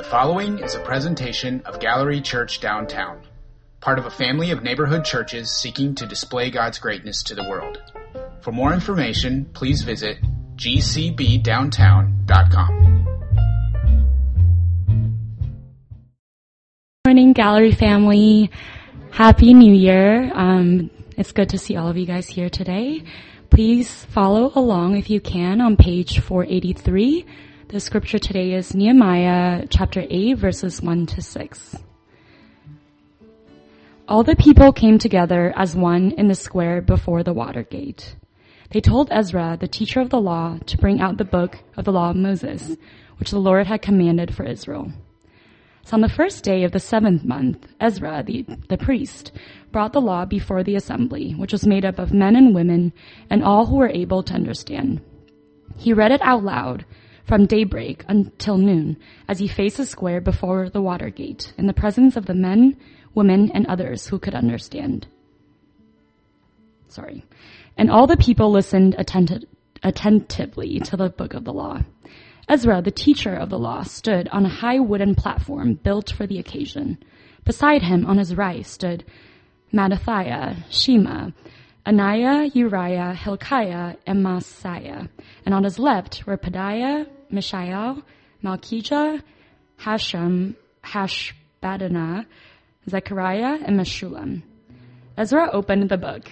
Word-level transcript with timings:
The 0.00 0.06
following 0.06 0.60
is 0.60 0.74
a 0.74 0.80
presentation 0.80 1.60
of 1.66 1.78
Gallery 1.78 2.22
Church 2.22 2.60
Downtown, 2.60 3.20
part 3.82 3.98
of 3.98 4.06
a 4.06 4.10
family 4.10 4.50
of 4.50 4.62
neighborhood 4.62 5.04
churches 5.04 5.52
seeking 5.52 5.94
to 5.96 6.06
display 6.06 6.50
God's 6.50 6.78
greatness 6.78 7.22
to 7.24 7.34
the 7.34 7.46
world. 7.46 7.82
For 8.40 8.50
more 8.50 8.72
information, 8.72 9.44
please 9.52 9.82
visit 9.82 10.16
gcbdowntown.com. 10.56 13.06
Morning, 17.06 17.34
gallery 17.34 17.72
family. 17.72 18.50
Happy 19.10 19.52
New 19.52 19.74
Year. 19.74 20.32
Um, 20.34 20.90
it's 21.18 21.32
good 21.32 21.50
to 21.50 21.58
see 21.58 21.76
all 21.76 21.88
of 21.88 21.98
you 21.98 22.06
guys 22.06 22.26
here 22.26 22.48
today. 22.48 23.04
Please 23.50 24.06
follow 24.06 24.50
along 24.54 24.96
if 24.96 25.10
you 25.10 25.20
can 25.20 25.60
on 25.60 25.76
page 25.76 26.20
483. 26.20 27.26
The 27.70 27.78
scripture 27.78 28.18
today 28.18 28.54
is 28.54 28.74
Nehemiah 28.74 29.64
chapter 29.70 30.04
8 30.10 30.38
verses 30.38 30.82
1 30.82 31.06
to 31.06 31.22
6. 31.22 31.76
All 34.08 34.24
the 34.24 34.34
people 34.34 34.72
came 34.72 34.98
together 34.98 35.52
as 35.54 35.76
one 35.76 36.10
in 36.18 36.26
the 36.26 36.34
square 36.34 36.82
before 36.82 37.22
the 37.22 37.32
water 37.32 37.62
gate. 37.62 38.16
They 38.70 38.80
told 38.80 39.12
Ezra, 39.12 39.56
the 39.60 39.68
teacher 39.68 40.00
of 40.00 40.10
the 40.10 40.20
law, 40.20 40.58
to 40.66 40.78
bring 40.78 41.00
out 41.00 41.16
the 41.16 41.24
book 41.24 41.58
of 41.76 41.84
the 41.84 41.92
law 41.92 42.10
of 42.10 42.16
Moses, 42.16 42.76
which 43.18 43.30
the 43.30 43.38
Lord 43.38 43.68
had 43.68 43.82
commanded 43.82 44.34
for 44.34 44.42
Israel. 44.42 44.90
So 45.84 45.94
on 45.94 46.00
the 46.00 46.08
first 46.08 46.42
day 46.42 46.64
of 46.64 46.72
the 46.72 46.80
seventh 46.80 47.24
month, 47.24 47.68
Ezra, 47.78 48.24
the, 48.26 48.44
the 48.68 48.78
priest, 48.78 49.30
brought 49.70 49.92
the 49.92 50.00
law 50.00 50.24
before 50.24 50.64
the 50.64 50.74
assembly, 50.74 51.36
which 51.36 51.52
was 51.52 51.68
made 51.68 51.84
up 51.84 52.00
of 52.00 52.12
men 52.12 52.34
and 52.34 52.52
women 52.52 52.92
and 53.30 53.44
all 53.44 53.66
who 53.66 53.76
were 53.76 53.90
able 53.90 54.24
to 54.24 54.34
understand. 54.34 55.00
He 55.76 55.92
read 55.92 56.10
it 56.10 56.20
out 56.22 56.42
loud 56.42 56.84
from 57.30 57.46
daybreak 57.46 58.04
until 58.08 58.58
noon 58.58 58.96
as 59.28 59.38
he 59.38 59.46
faced 59.46 59.76
the 59.76 59.86
square 59.86 60.20
before 60.20 60.68
the 60.68 60.82
water 60.82 61.10
gate 61.10 61.54
in 61.56 61.68
the 61.68 61.72
presence 61.72 62.16
of 62.16 62.26
the 62.26 62.34
men, 62.34 62.76
women, 63.14 63.52
and 63.54 63.64
others 63.68 64.08
who 64.08 64.18
could 64.18 64.34
understand. 64.34 65.06
Sorry. 66.88 67.24
And 67.76 67.88
all 67.88 68.08
the 68.08 68.16
people 68.16 68.50
listened 68.50 68.96
attentive, 68.98 69.44
attentively 69.84 70.80
to 70.80 70.96
the 70.96 71.08
book 71.08 71.34
of 71.34 71.44
the 71.44 71.52
law. 71.52 71.82
Ezra, 72.48 72.82
the 72.82 72.90
teacher 72.90 73.36
of 73.36 73.48
the 73.48 73.60
law, 73.60 73.84
stood 73.84 74.26
on 74.30 74.44
a 74.44 74.48
high 74.48 74.80
wooden 74.80 75.14
platform 75.14 75.74
built 75.74 76.10
for 76.10 76.26
the 76.26 76.40
occasion. 76.40 76.98
Beside 77.44 77.82
him, 77.82 78.06
on 78.06 78.18
his 78.18 78.34
right, 78.34 78.66
stood 78.66 79.04
Mattithiah, 79.72 80.64
Shema, 80.68 81.30
Ananiah, 81.86 82.50
Uriah, 82.56 83.14
Hilkiah, 83.14 83.94
and 84.04 84.20
Maaseiah. 84.20 85.08
And 85.46 85.54
on 85.54 85.62
his 85.62 85.78
left 85.78 86.26
were 86.26 86.36
Pedaiah, 86.36 87.06
Mishael, 87.30 88.02
Malchijah, 88.42 89.22
Hashum, 89.80 90.54
Hashbaddanah, 90.84 92.26
Zechariah, 92.88 93.58
and 93.64 93.78
Meshullam. 93.78 94.42
Ezra 95.16 95.50
opened 95.52 95.88
the 95.88 95.98
book. 95.98 96.30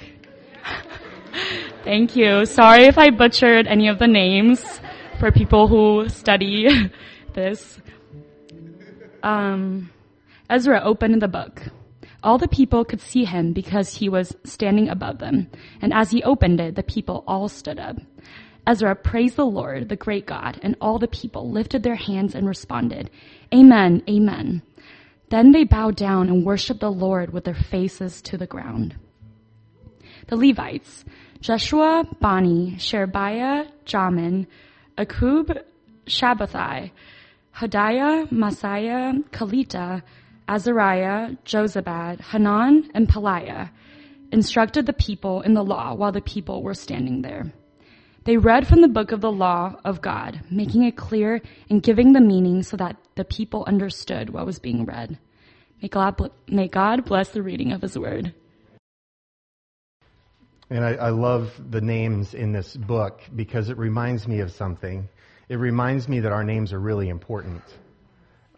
Thank 1.84 2.16
you. 2.16 2.44
Sorry 2.46 2.84
if 2.84 2.98
I 2.98 3.10
butchered 3.10 3.66
any 3.66 3.88
of 3.88 3.98
the 3.98 4.06
names 4.06 4.80
for 5.18 5.30
people 5.30 5.68
who 5.68 6.08
study 6.08 6.68
this. 7.34 7.78
Um, 9.22 9.90
Ezra 10.48 10.80
opened 10.82 11.20
the 11.20 11.28
book. 11.28 11.62
All 12.22 12.38
the 12.38 12.48
people 12.48 12.84
could 12.84 13.00
see 13.00 13.24
him 13.24 13.52
because 13.52 13.94
he 13.94 14.08
was 14.08 14.34
standing 14.44 14.88
above 14.88 15.18
them. 15.18 15.50
And 15.80 15.92
as 15.92 16.10
he 16.10 16.22
opened 16.22 16.60
it, 16.60 16.74
the 16.74 16.82
people 16.82 17.24
all 17.26 17.48
stood 17.48 17.78
up. 17.78 17.96
Ezra 18.68 18.94
praised 18.94 19.36
the 19.36 19.46
Lord, 19.46 19.88
the 19.88 19.96
great 19.96 20.26
God, 20.26 20.60
and 20.62 20.76
all 20.78 20.98
the 20.98 21.08
people 21.08 21.50
lifted 21.50 21.82
their 21.82 21.94
hands 21.94 22.34
and 22.34 22.46
responded, 22.46 23.08
Amen, 23.52 24.02
Amen. 24.06 24.60
Then 25.30 25.52
they 25.52 25.64
bowed 25.64 25.96
down 25.96 26.28
and 26.28 26.44
worshiped 26.44 26.80
the 26.80 26.92
Lord 26.92 27.32
with 27.32 27.44
their 27.44 27.54
faces 27.54 28.20
to 28.22 28.36
the 28.36 28.46
ground. 28.46 28.94
The 30.26 30.36
Levites, 30.36 31.06
Jeshua, 31.40 32.04
Bani, 32.20 32.76
Sherebiah, 32.78 33.68
Jamin, 33.86 34.46
Akkub, 34.98 35.62
Shabbethai, 36.04 36.90
Hodiah, 37.56 38.28
Maaseiah, 38.30 39.24
Kelita, 39.30 40.02
Azariah, 40.46 41.36
Jozabad, 41.46 42.20
Hanan, 42.20 42.90
and 42.92 43.08
Pelaiah 43.08 43.70
instructed 44.30 44.84
the 44.84 44.92
people 44.92 45.40
in 45.40 45.54
the 45.54 45.64
law 45.64 45.94
while 45.94 46.12
the 46.12 46.20
people 46.20 46.62
were 46.62 46.74
standing 46.74 47.22
there. 47.22 47.50
They 48.24 48.36
read 48.36 48.66
from 48.66 48.80
the 48.80 48.88
book 48.88 49.12
of 49.12 49.20
the 49.20 49.32
law 49.32 49.76
of 49.84 50.02
God, 50.02 50.40
making 50.50 50.84
it 50.84 50.96
clear 50.96 51.40
and 51.70 51.82
giving 51.82 52.12
the 52.12 52.20
meaning 52.20 52.62
so 52.62 52.76
that 52.76 52.96
the 53.14 53.24
people 53.24 53.64
understood 53.66 54.30
what 54.30 54.46
was 54.46 54.58
being 54.58 54.84
read. 54.84 55.18
May 55.80 55.88
God, 55.88 56.30
may 56.48 56.68
God 56.68 57.04
bless 57.04 57.30
the 57.30 57.42
reading 57.42 57.72
of 57.72 57.82
his 57.82 57.98
word. 57.98 58.34
And 60.70 60.84
I, 60.84 60.94
I, 60.94 61.10
love 61.10 61.52
the 61.70 61.80
names 61.80 62.34
in 62.34 62.52
this 62.52 62.76
book 62.76 63.22
because 63.34 63.70
it 63.70 63.78
reminds 63.78 64.28
me 64.28 64.40
of 64.40 64.52
something. 64.52 65.08
It 65.48 65.56
reminds 65.56 66.08
me 66.08 66.20
that 66.20 66.32
our 66.32 66.44
names 66.44 66.74
are 66.74 66.78
really 66.78 67.08
important. 67.08 67.62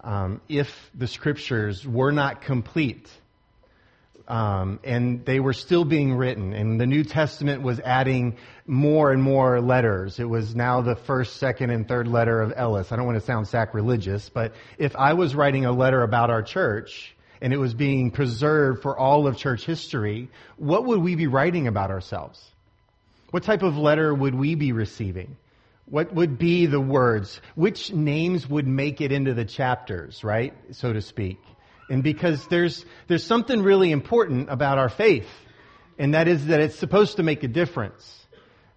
Um, 0.03 0.41
if 0.48 0.91
the 0.94 1.06
scriptures 1.06 1.87
were 1.87 2.10
not 2.10 2.41
complete, 2.41 3.09
um, 4.31 4.79
and 4.85 5.25
they 5.25 5.41
were 5.41 5.53
still 5.53 5.85
being 5.85 6.15
written, 6.15 6.53
and 6.53 6.81
the 6.81 6.87
New 6.87 7.03
Testament 7.03 7.63
was 7.63 7.81
adding 7.81 8.37
more 8.65 9.11
and 9.11 9.21
more 9.21 9.61
letters. 9.61 10.21
It 10.21 10.29
was 10.29 10.55
now 10.55 10.83
the 10.83 10.95
first, 10.95 11.39
second, 11.39 11.71
and 11.71 11.89
third 11.89 12.07
letter 12.07 12.41
of 12.41 12.53
Ellis. 12.55 12.93
I 12.93 12.97
don't 12.97 13.07
want 13.07 13.19
to 13.19 13.25
sound 13.27 13.49
sacrilegious, 13.49 14.29
but 14.29 14.55
if 14.79 14.95
I 14.95 15.15
was 15.15 15.35
writing 15.35 15.67
a 15.67 15.73
letter 15.73 16.05
about 16.05 16.31
our 16.31 16.43
church, 16.43 17.17
and 17.43 17.53
it 17.53 17.57
was 17.57 17.75
being 17.75 18.13
preserved 18.13 18.83
for 18.83 18.97
all 18.97 19.27
of 19.27 19.37
church 19.37 19.65
history, 19.65 20.29
what 20.57 20.85
would 20.85 21.01
we 21.01 21.17
be 21.17 21.27
writing 21.27 21.67
about 21.67 21.91
ourselves? 21.91 22.41
What 23.33 23.43
type 23.43 23.65
of 23.65 23.79
letter 23.79 24.15
would 24.15 24.37
we 24.37 24.55
be 24.55 24.71
receiving? 24.71 25.39
What 25.87 26.15
would 26.15 26.39
be 26.39 26.67
the 26.67 26.81
words? 26.81 27.41
Which 27.57 27.93
names 27.93 28.49
would 28.49 28.69
make 28.69 29.01
it 29.01 29.11
into 29.11 29.35
the 29.35 29.45
chapters, 29.45 30.23
right? 30.23 30.55
So 30.71 30.93
to 30.93 31.01
speak. 31.01 31.41
And 31.91 32.03
because 32.03 32.47
there's, 32.47 32.84
there's 33.09 33.25
something 33.25 33.62
really 33.62 33.91
important 33.91 34.49
about 34.49 34.78
our 34.78 34.89
faith, 34.89 35.28
and 35.99 36.15
that 36.15 36.28
is 36.28 36.47
that 36.47 36.61
it's 36.61 36.77
supposed 36.77 37.17
to 37.17 37.23
make 37.23 37.43
a 37.43 37.49
difference. 37.49 38.17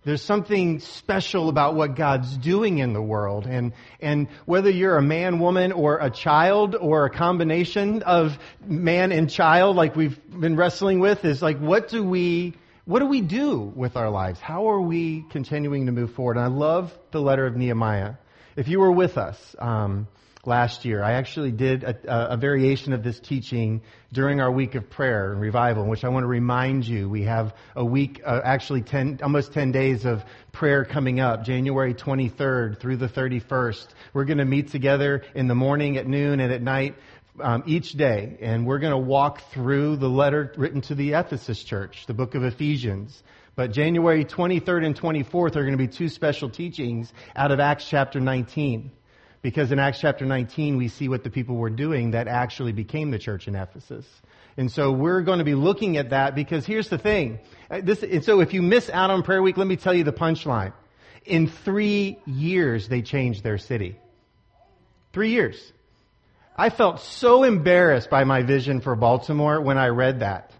There's 0.04 0.22
something 0.22 0.80
special 0.80 1.48
about 1.48 1.76
what 1.76 1.96
God's 1.96 2.36
doing 2.36 2.80
in 2.80 2.92
the 2.92 3.02
world. 3.02 3.46
And, 3.46 3.72
and 4.02 4.28
whether 4.46 4.70
you're 4.70 4.98
a 4.98 5.02
man, 5.02 5.40
woman, 5.40 5.72
or 5.72 6.00
a 6.00 6.10
child, 6.10 6.76
or 6.76 7.06
a 7.06 7.10
combination 7.10 8.04
of 8.04 8.38
man 8.66 9.14
and 9.14 9.30
child, 9.30 9.78
like 9.78 9.96
we've 9.96 10.20
been 10.30 10.58
wrestling 10.58 11.00
with, 11.00 11.24
is 11.24 11.42
like, 11.42 11.60
what 11.60 11.88
do 11.88 12.04
we, 12.04 12.56
what 12.84 13.00
do 13.00 13.06
we 13.06 13.22
do 13.22 13.60
with 13.60 13.96
our 13.96 14.10
lives? 14.10 14.42
How 14.42 14.72
are 14.72 14.82
we 14.82 15.24
continuing 15.30 15.86
to 15.86 15.94
move 15.94 16.16
forward? 16.16 16.36
And 16.36 16.46
I 16.46 16.50
love 16.50 16.94
the 17.12 17.22
letter 17.22 17.46
of 17.46 17.56
Nehemiah. 17.56 18.16
If 18.58 18.68
you 18.68 18.82
were 18.82 18.92
with 18.92 19.18
us, 19.18 19.56
um, 19.58 20.08
last 20.46 20.84
year. 20.84 21.02
I 21.02 21.14
actually 21.14 21.52
did 21.52 21.84
a, 21.84 22.34
a, 22.34 22.38
variation 22.38 22.92
of 22.92 23.02
this 23.02 23.20
teaching 23.20 23.82
during 24.12 24.42
our 24.42 24.52
week 24.52 24.76
of 24.76 24.90
prayer 24.90 25.32
and 25.32 25.40
revival, 25.40 25.86
which 25.86 26.04
I 26.04 26.10
want 26.10 26.24
to 26.24 26.28
remind 26.28 26.86
you 26.86 27.08
we 27.08 27.24
have 27.24 27.56
a 27.76 27.86
week, 27.86 28.22
uh, 28.26 28.42
actually 28.44 28.82
10, 28.82 29.20
almost 29.24 29.54
10 29.54 29.72
days 29.72 30.06
of 30.06 30.24
prayer 30.52 30.84
coming 30.84 31.22
up, 31.22 31.46
January 31.46 31.94
23rd 31.94 32.80
through 32.80 32.98
the 32.98 33.08
31st. 33.08 33.88
We're 34.14 34.26
going 34.26 34.40
to 34.40 34.46
meet 34.46 34.70
together 34.70 35.24
in 35.34 35.48
the 35.48 35.56
morning, 35.56 35.98
at 35.98 36.08
noon, 36.08 36.40
and 36.40 36.52
at 36.52 36.62
night. 36.62 36.96
Um, 37.40 37.64
each 37.66 37.94
day, 37.94 38.38
and 38.42 38.68
we're 38.68 38.78
going 38.78 38.92
to 38.92 38.98
walk 38.98 39.42
through 39.50 39.96
the 39.96 40.08
letter 40.08 40.54
written 40.56 40.82
to 40.82 40.94
the 40.94 41.14
Ephesus 41.14 41.64
church, 41.64 42.06
the 42.06 42.14
book 42.14 42.36
of 42.36 42.44
Ephesians. 42.44 43.24
But 43.56 43.72
January 43.72 44.24
23rd 44.24 44.86
and 44.86 44.96
24th 44.96 45.56
are 45.56 45.64
going 45.64 45.72
to 45.72 45.78
be 45.78 45.88
two 45.88 46.10
special 46.10 46.52
teachings 46.52 47.12
out 47.36 47.52
of 47.52 47.60
Acts 47.60 47.90
chapter 47.90 48.20
19. 48.20 48.92
Because 49.44 49.74
in 49.74 49.78
Acts 49.78 50.00
chapter 50.00 50.26
19, 50.26 50.78
we 50.78 50.88
see 50.88 51.10
what 51.10 51.26
the 51.26 51.30
people 51.30 51.58
were 51.58 51.70
doing 51.70 52.12
that 52.12 52.30
actually 52.30 52.72
became 52.72 53.12
the 53.12 53.20
church 53.20 53.50
in 53.50 53.56
Ephesus. 53.56 54.08
And 54.56 54.72
so 54.72 54.94
we're 54.94 55.22
going 55.22 55.40
to 55.40 55.44
be 55.44 55.54
looking 55.54 55.98
at 55.98 56.12
that 56.12 56.34
because 56.34 56.66
here's 56.66 56.88
the 56.88 56.98
thing. 56.98 57.40
Uh, 57.70 57.82
this, 57.84 58.02
and 58.04 58.24
so 58.24 58.40
if 58.40 58.54
you 58.54 58.62
miss 58.62 58.90
out 58.90 59.12
on 59.12 59.22
prayer 59.22 59.44
week, 59.44 59.58
let 59.58 59.68
me 59.68 59.76
tell 59.76 59.94
you 59.94 60.06
the 60.06 60.14
punchline. 60.14 60.72
In 61.26 61.48
three 61.48 62.20
years, 62.26 62.88
they 62.88 63.02
changed 63.02 63.44
their 63.44 63.58
city. 63.58 64.00
Three 65.12 65.32
years. 65.32 65.74
I 66.56 66.70
felt 66.70 67.02
so 67.02 67.44
embarrassed 67.44 68.10
by 68.10 68.24
my 68.24 68.44
vision 68.44 68.80
for 68.80 68.96
Baltimore 68.96 69.60
when 69.60 69.78
I 69.78 69.88
read 69.88 70.22
that. 70.22 70.54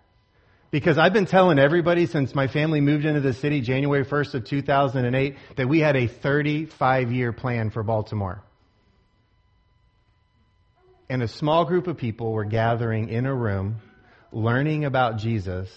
Because 0.72 0.98
I've 0.98 1.14
been 1.14 1.28
telling 1.28 1.58
everybody 1.58 2.06
since 2.06 2.36
my 2.36 2.48
family 2.48 2.82
moved 2.82 3.06
into 3.06 3.22
the 3.22 3.34
city 3.34 3.62
January 3.62 4.04
1st 4.04 4.34
of 4.34 4.44
2008 4.44 5.38
that 5.56 5.70
we 5.70 5.80
had 5.80 5.96
a 5.96 6.08
35 6.08 7.14
year 7.14 7.32
plan 7.32 7.70
for 7.70 7.84
Baltimore 7.84 8.44
and 11.14 11.22
a 11.22 11.28
small 11.28 11.64
group 11.64 11.86
of 11.86 11.96
people 11.96 12.32
were 12.32 12.44
gathering 12.44 13.08
in 13.08 13.28
a 13.28 13.36
room, 13.36 13.76
learning 14.32 14.84
about 14.84 15.20
Jesus, 15.20 15.70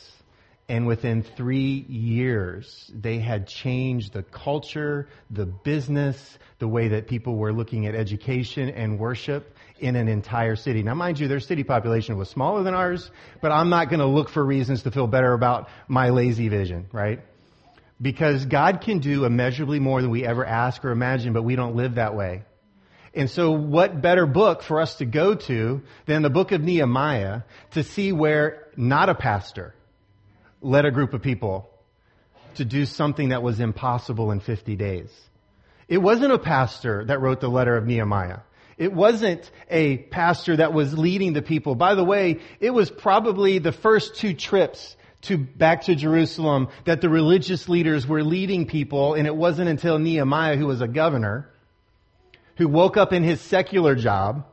And 0.68 0.86
within 0.86 1.22
three 1.22 1.84
years, 1.88 2.90
they 2.92 3.18
had 3.20 3.46
changed 3.46 4.12
the 4.12 4.24
culture, 4.24 5.08
the 5.30 5.46
business, 5.46 6.38
the 6.58 6.66
way 6.66 6.88
that 6.88 7.06
people 7.06 7.36
were 7.36 7.52
looking 7.52 7.86
at 7.86 7.94
education 7.94 8.70
and 8.70 8.98
worship 8.98 9.56
in 9.78 9.94
an 9.94 10.08
entire 10.08 10.56
city. 10.56 10.82
Now, 10.82 10.94
mind 10.94 11.20
you, 11.20 11.28
their 11.28 11.38
city 11.38 11.62
population 11.62 12.16
was 12.16 12.28
smaller 12.28 12.64
than 12.64 12.74
ours, 12.74 13.08
but 13.40 13.52
I'm 13.52 13.68
not 13.68 13.90
going 13.90 14.00
to 14.00 14.06
look 14.06 14.28
for 14.28 14.44
reasons 14.44 14.82
to 14.82 14.90
feel 14.90 15.06
better 15.06 15.32
about 15.32 15.68
my 15.86 16.08
lazy 16.08 16.48
vision, 16.48 16.88
right? 16.92 17.20
Because 18.02 18.44
God 18.44 18.80
can 18.80 18.98
do 18.98 19.24
immeasurably 19.24 19.78
more 19.78 20.02
than 20.02 20.10
we 20.10 20.26
ever 20.26 20.44
ask 20.44 20.84
or 20.84 20.90
imagine, 20.90 21.32
but 21.32 21.42
we 21.42 21.54
don't 21.54 21.76
live 21.76 21.94
that 21.94 22.16
way. 22.16 22.42
And 23.16 23.30
so 23.30 23.50
what 23.50 24.02
better 24.02 24.26
book 24.26 24.62
for 24.62 24.78
us 24.78 24.96
to 24.96 25.06
go 25.06 25.34
to 25.34 25.82
than 26.04 26.20
the 26.20 26.28
book 26.28 26.52
of 26.52 26.62
Nehemiah 26.62 27.42
to 27.70 27.82
see 27.82 28.12
where 28.12 28.68
not 28.76 29.08
a 29.08 29.14
pastor 29.14 29.74
led 30.60 30.84
a 30.84 30.90
group 30.90 31.14
of 31.14 31.22
people 31.22 31.70
to 32.56 32.64
do 32.66 32.84
something 32.84 33.30
that 33.30 33.42
was 33.42 33.58
impossible 33.58 34.32
in 34.32 34.40
50 34.40 34.76
days. 34.76 35.10
It 35.88 35.98
wasn't 35.98 36.32
a 36.32 36.38
pastor 36.38 37.06
that 37.06 37.22
wrote 37.22 37.40
the 37.40 37.48
letter 37.48 37.74
of 37.74 37.86
Nehemiah. 37.86 38.40
It 38.76 38.92
wasn't 38.92 39.50
a 39.70 39.96
pastor 39.96 40.56
that 40.56 40.74
was 40.74 40.96
leading 40.96 41.32
the 41.32 41.40
people. 41.40 41.74
By 41.74 41.94
the 41.94 42.04
way, 42.04 42.40
it 42.60 42.70
was 42.70 42.90
probably 42.90 43.58
the 43.58 43.72
first 43.72 44.16
two 44.16 44.34
trips 44.34 44.94
to 45.22 45.38
back 45.38 45.84
to 45.84 45.94
Jerusalem 45.94 46.68
that 46.84 47.00
the 47.00 47.08
religious 47.08 47.66
leaders 47.66 48.06
were 48.06 48.22
leading 48.22 48.66
people, 48.66 49.14
and 49.14 49.26
it 49.26 49.34
wasn't 49.34 49.70
until 49.70 49.98
Nehemiah, 49.98 50.56
who 50.56 50.66
was 50.66 50.82
a 50.82 50.88
governor, 50.88 51.50
who 52.56 52.68
woke 52.68 52.96
up 52.96 53.12
in 53.12 53.22
his 53.22 53.40
secular 53.40 53.94
job 53.94 54.44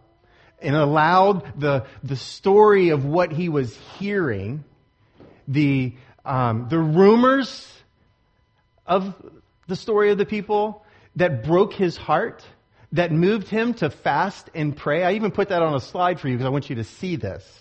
and 0.62 0.76
allowed 0.76 1.60
the, 1.60 1.86
the 2.04 2.16
story 2.16 2.90
of 2.90 3.06
what 3.06 3.32
he 3.32 3.50
was 3.50 3.76
hearing, 3.98 4.64
the, 5.48 5.94
um, 6.26 6.68
the 6.70 6.80
rumors 6.80 7.70
of 8.86 9.14
the 9.68 9.76
story 9.76 10.12
of 10.12 10.18
the 10.18 10.26
people 10.26 10.86
that 11.16 11.44
broke 11.44 11.74
his 11.74 11.98
heart, 11.98 12.44
that 12.94 13.12
moved 13.12 13.48
him 13.48 13.74
to 13.74 13.90
fast 13.90 14.50
and 14.54 14.76
pray. 14.76 15.04
I 15.04 15.14
even 15.14 15.32
put 15.32 15.50
that 15.50 15.62
on 15.62 15.74
a 15.74 15.80
slide 15.80 16.20
for 16.20 16.28
you 16.28 16.36
because 16.36 16.46
I 16.46 16.50
want 16.50 16.70
you 16.70 16.78
to 16.78 16.84
see 16.84 17.16
this. 17.16 17.60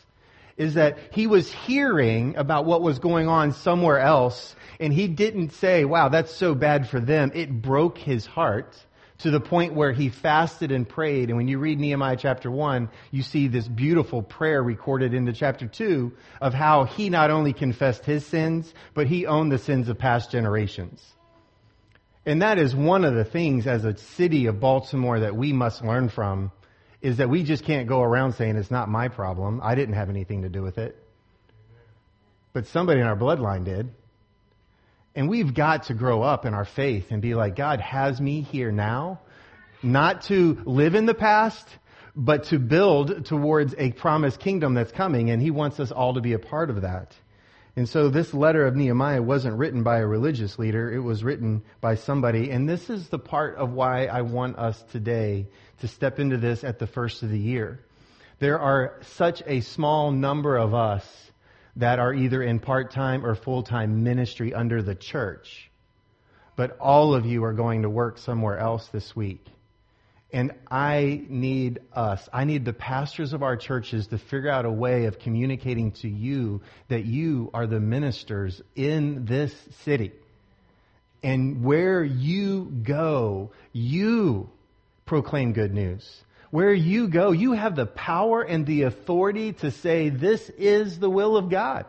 Is 0.59 0.75
that 0.75 0.99
he 1.13 1.27
was 1.27 1.51
hearing 1.51 2.37
about 2.37 2.67
what 2.67 2.83
was 2.83 2.99
going 2.99 3.27
on 3.27 3.53
somewhere 3.53 3.99
else 3.99 4.55
and 4.79 4.93
he 4.93 5.09
didn't 5.09 5.53
say, 5.55 5.85
wow, 5.85 6.09
that's 6.09 6.33
so 6.33 6.55
bad 6.55 6.89
for 6.89 7.01
them. 7.01 7.33
It 7.35 7.63
broke 7.63 7.97
his 7.97 8.27
heart 8.27 8.77
to 9.23 9.31
the 9.31 9.41
point 9.41 9.75
where 9.75 9.93
he 9.93 10.09
fasted 10.09 10.73
and 10.73 10.89
prayed. 10.89 11.29
And 11.29 11.37
when 11.37 11.49
you 11.49 11.59
read 11.59 11.79
Nehemiah 11.79 12.17
chapter 12.17 12.51
1, 12.51 12.89
you 13.11 13.23
see 13.23 13.49
this 13.49 13.67
beautiful 13.67 14.23
prayer 14.23 14.63
recorded 14.63 15.15
into 15.15 15.33
chapter 15.33 15.67
2 15.67 16.13
of 16.41 16.55
how 16.55 16.85
he 16.85 17.09
not 17.09 17.31
only 17.31 17.53
confessed 17.53 18.05
his 18.05 18.27
sins, 18.27 18.73
but 18.95 19.07
he 19.07 19.27
owned 19.27 19.53
the 19.53 19.59
sins 19.59 19.89
of 19.89 19.99
past 19.99 20.31
generations. 20.31 21.03
And 22.27 22.43
that 22.43 22.59
is 22.59 22.75
one 22.75 23.05
of 23.05 23.15
the 23.15 23.25
things 23.25 23.67
as 23.67 23.85
a 23.85 23.97
city 23.97 24.47
of 24.47 24.61
Baltimore 24.61 25.21
that 25.21 25.37
we 25.37 25.53
must 25.53 25.85
learn 25.85 26.09
from 26.09 26.53
is 27.01 27.17
that 27.17 27.29
we 27.29 27.43
just 27.43 27.65
can't 27.65 27.89
go 27.89 28.01
around 28.01 28.33
saying 28.35 28.57
it's 28.57 28.71
not 28.71 28.89
my 28.89 29.09
problem. 29.09 29.61
I 29.63 29.75
didn't 29.75 29.95
have 29.95 30.09
anything 30.09 30.43
to 30.43 30.49
do 30.49 30.63
with 30.63 30.79
it. 30.79 30.97
But 32.53 32.67
somebody 32.67 33.01
in 33.01 33.07
our 33.07 33.17
bloodline 33.17 33.65
did. 33.65 33.93
And 35.15 35.29
we've 35.29 35.53
got 35.53 35.85
to 35.85 35.95
grow 35.95 36.23
up 36.23 36.47
in 36.47 36.55
our 36.55 36.65
faith 36.65 37.11
and 37.11 37.21
be 37.21 37.35
like, 37.35 37.55
God 37.55 37.81
has 37.81 38.21
me 38.21 38.41
here 38.41 38.73
now, 38.73 39.21
not 39.83 40.23
to 40.23 40.63
live 40.65 40.95
in 40.95 41.07
the 41.07 41.15
past, 41.15 41.69
but 42.17 42.45
to 42.45 42.59
build 42.59 43.27
towards 43.27 43.75
a 43.77 43.93
promised 43.93 44.41
kingdom 44.41 44.75
that's 44.75 44.93
coming, 44.93 45.31
and 45.31 45.43
He 45.43 45.51
wants 45.51 45.81
us 45.81 45.93
all 45.93 46.15
to 46.15 46.21
be 46.21 46.33
a 46.33 46.39
part 46.39 46.71
of 46.71 46.83
that. 46.83 47.15
And 47.75 47.89
so 47.89 48.11
this 48.11 48.35
letter 48.35 48.67
of 48.67 48.77
Nehemiah 48.77 49.23
wasn't 49.23 49.57
written 49.57 49.83
by 49.83 49.99
a 49.99 50.07
religious 50.07 50.59
leader, 50.59 50.93
it 50.93 51.01
was 51.01 51.25
written 51.25 51.63
by 51.81 51.95
somebody, 51.95 52.51
and 52.51 52.69
this 52.69 52.91
is 52.91 53.09
the 53.09 53.19
part 53.19 53.57
of 53.57 53.73
why 53.73 54.07
I 54.07 54.23
want 54.23 54.59
us 54.59 54.83
today 54.93 55.47
to 55.81 55.89
step 55.89 56.19
into 56.19 56.37
this 56.37 56.65
at 56.65 56.79
the 56.79 56.87
first 56.87 57.23
of 57.23 57.31
the 57.31 57.39
year. 57.39 57.81
There 58.41 58.59
are 58.59 58.99
such 59.03 59.43
a 59.47 59.61
small 59.61 60.11
number 60.11 60.57
of 60.57 60.75
us 60.75 61.31
that 61.77 61.99
are 61.99 62.13
either 62.13 62.43
in 62.43 62.59
part-time 62.59 63.25
or 63.25 63.35
full-time 63.35 64.05
ministry 64.05 64.53
under 64.53 64.83
the 64.83 64.95
church. 64.95 65.71
But 66.57 66.79
all 66.79 67.15
of 67.15 67.25
you 67.25 67.45
are 67.45 67.55
going 67.55 67.83
to 67.83 67.91
work 67.91 68.19
somewhere 68.19 68.59
else 68.59 68.87
this 68.93 69.17
week. 69.17 69.45
And 70.35 70.53
I 70.71 71.25
need 71.29 71.81
us, 71.93 72.27
I 72.33 72.45
need 72.45 72.65
the 72.65 72.73
pastors 72.73 73.35
of 73.35 73.43
our 73.43 73.57
churches 73.57 74.07
to 74.09 74.19
figure 74.19 74.49
out 74.49 74.65
a 74.65 74.71
way 74.71 75.05
of 75.05 75.19
communicating 75.19 75.93
to 76.03 76.09
you 76.09 76.63
that 76.89 77.05
you 77.05 77.51
are 77.53 77.67
the 77.67 77.81
ministers 77.81 78.63
in 78.75 79.27
this 79.27 79.55
city. 79.85 80.13
And 81.23 81.63
where 81.63 82.03
you 82.03 82.65
go, 82.83 83.53
you 83.73 84.49
proclaim 85.05 85.53
good 85.53 85.75
news. 85.75 86.23
Where 86.53 86.75
you 86.75 87.09
go, 87.09 87.33
you 87.33 87.53
have 87.53 87.77
the 87.77 87.87
power 87.87 88.43
and 88.43 88.67
the 88.67 88.83
authority 88.83 89.55
to 89.55 89.71
say, 89.71 90.11
this 90.11 90.51
is 90.51 90.99
the 90.99 91.09
will 91.09 91.39
of 91.39 91.49
God. 91.49 91.87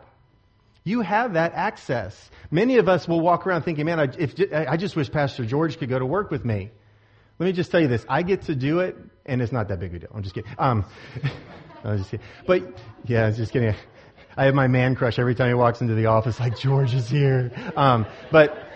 You 0.84 1.02
have 1.02 1.34
that 1.34 1.52
access. 1.52 2.30
Many 2.50 2.78
of 2.78 2.88
us 2.88 3.06
will 3.06 3.20
walk 3.20 3.46
around 3.46 3.64
thinking, 3.64 3.84
man, 3.84 4.00
I, 4.00 4.08
if, 4.18 4.34
I 4.54 4.78
just 4.78 4.96
wish 4.96 5.12
Pastor 5.12 5.44
George 5.44 5.78
could 5.78 5.90
go 5.90 5.98
to 5.98 6.06
work 6.06 6.30
with 6.30 6.46
me. 6.46 6.70
Let 7.38 7.44
me 7.44 7.52
just 7.52 7.70
tell 7.70 7.80
you 7.82 7.88
this. 7.88 8.06
I 8.08 8.22
get 8.22 8.40
to 8.44 8.54
do 8.54 8.80
it, 8.80 8.96
and 9.26 9.42
it's 9.42 9.52
not 9.52 9.68
that 9.68 9.80
big 9.80 9.94
a 9.96 9.98
deal. 9.98 10.08
I'm 10.14 10.22
just 10.22 10.34
kidding. 10.34 10.50
Um, 10.56 10.86
I'm 11.84 11.98
just 11.98 12.10
kidding. 12.10 12.24
But, 12.46 12.62
yeah, 13.04 13.24
I 13.24 13.26
was 13.26 13.36
just 13.36 13.52
kidding. 13.52 13.74
I 14.34 14.46
have 14.46 14.54
my 14.54 14.68
man 14.68 14.94
crush 14.94 15.18
every 15.18 15.34
time 15.34 15.48
he 15.48 15.54
walks 15.54 15.82
into 15.82 15.94
the 15.94 16.06
office, 16.06 16.40
like, 16.40 16.58
George 16.58 16.94
is 16.94 17.06
here. 17.06 17.52
Um, 17.76 18.06
but 18.32 18.66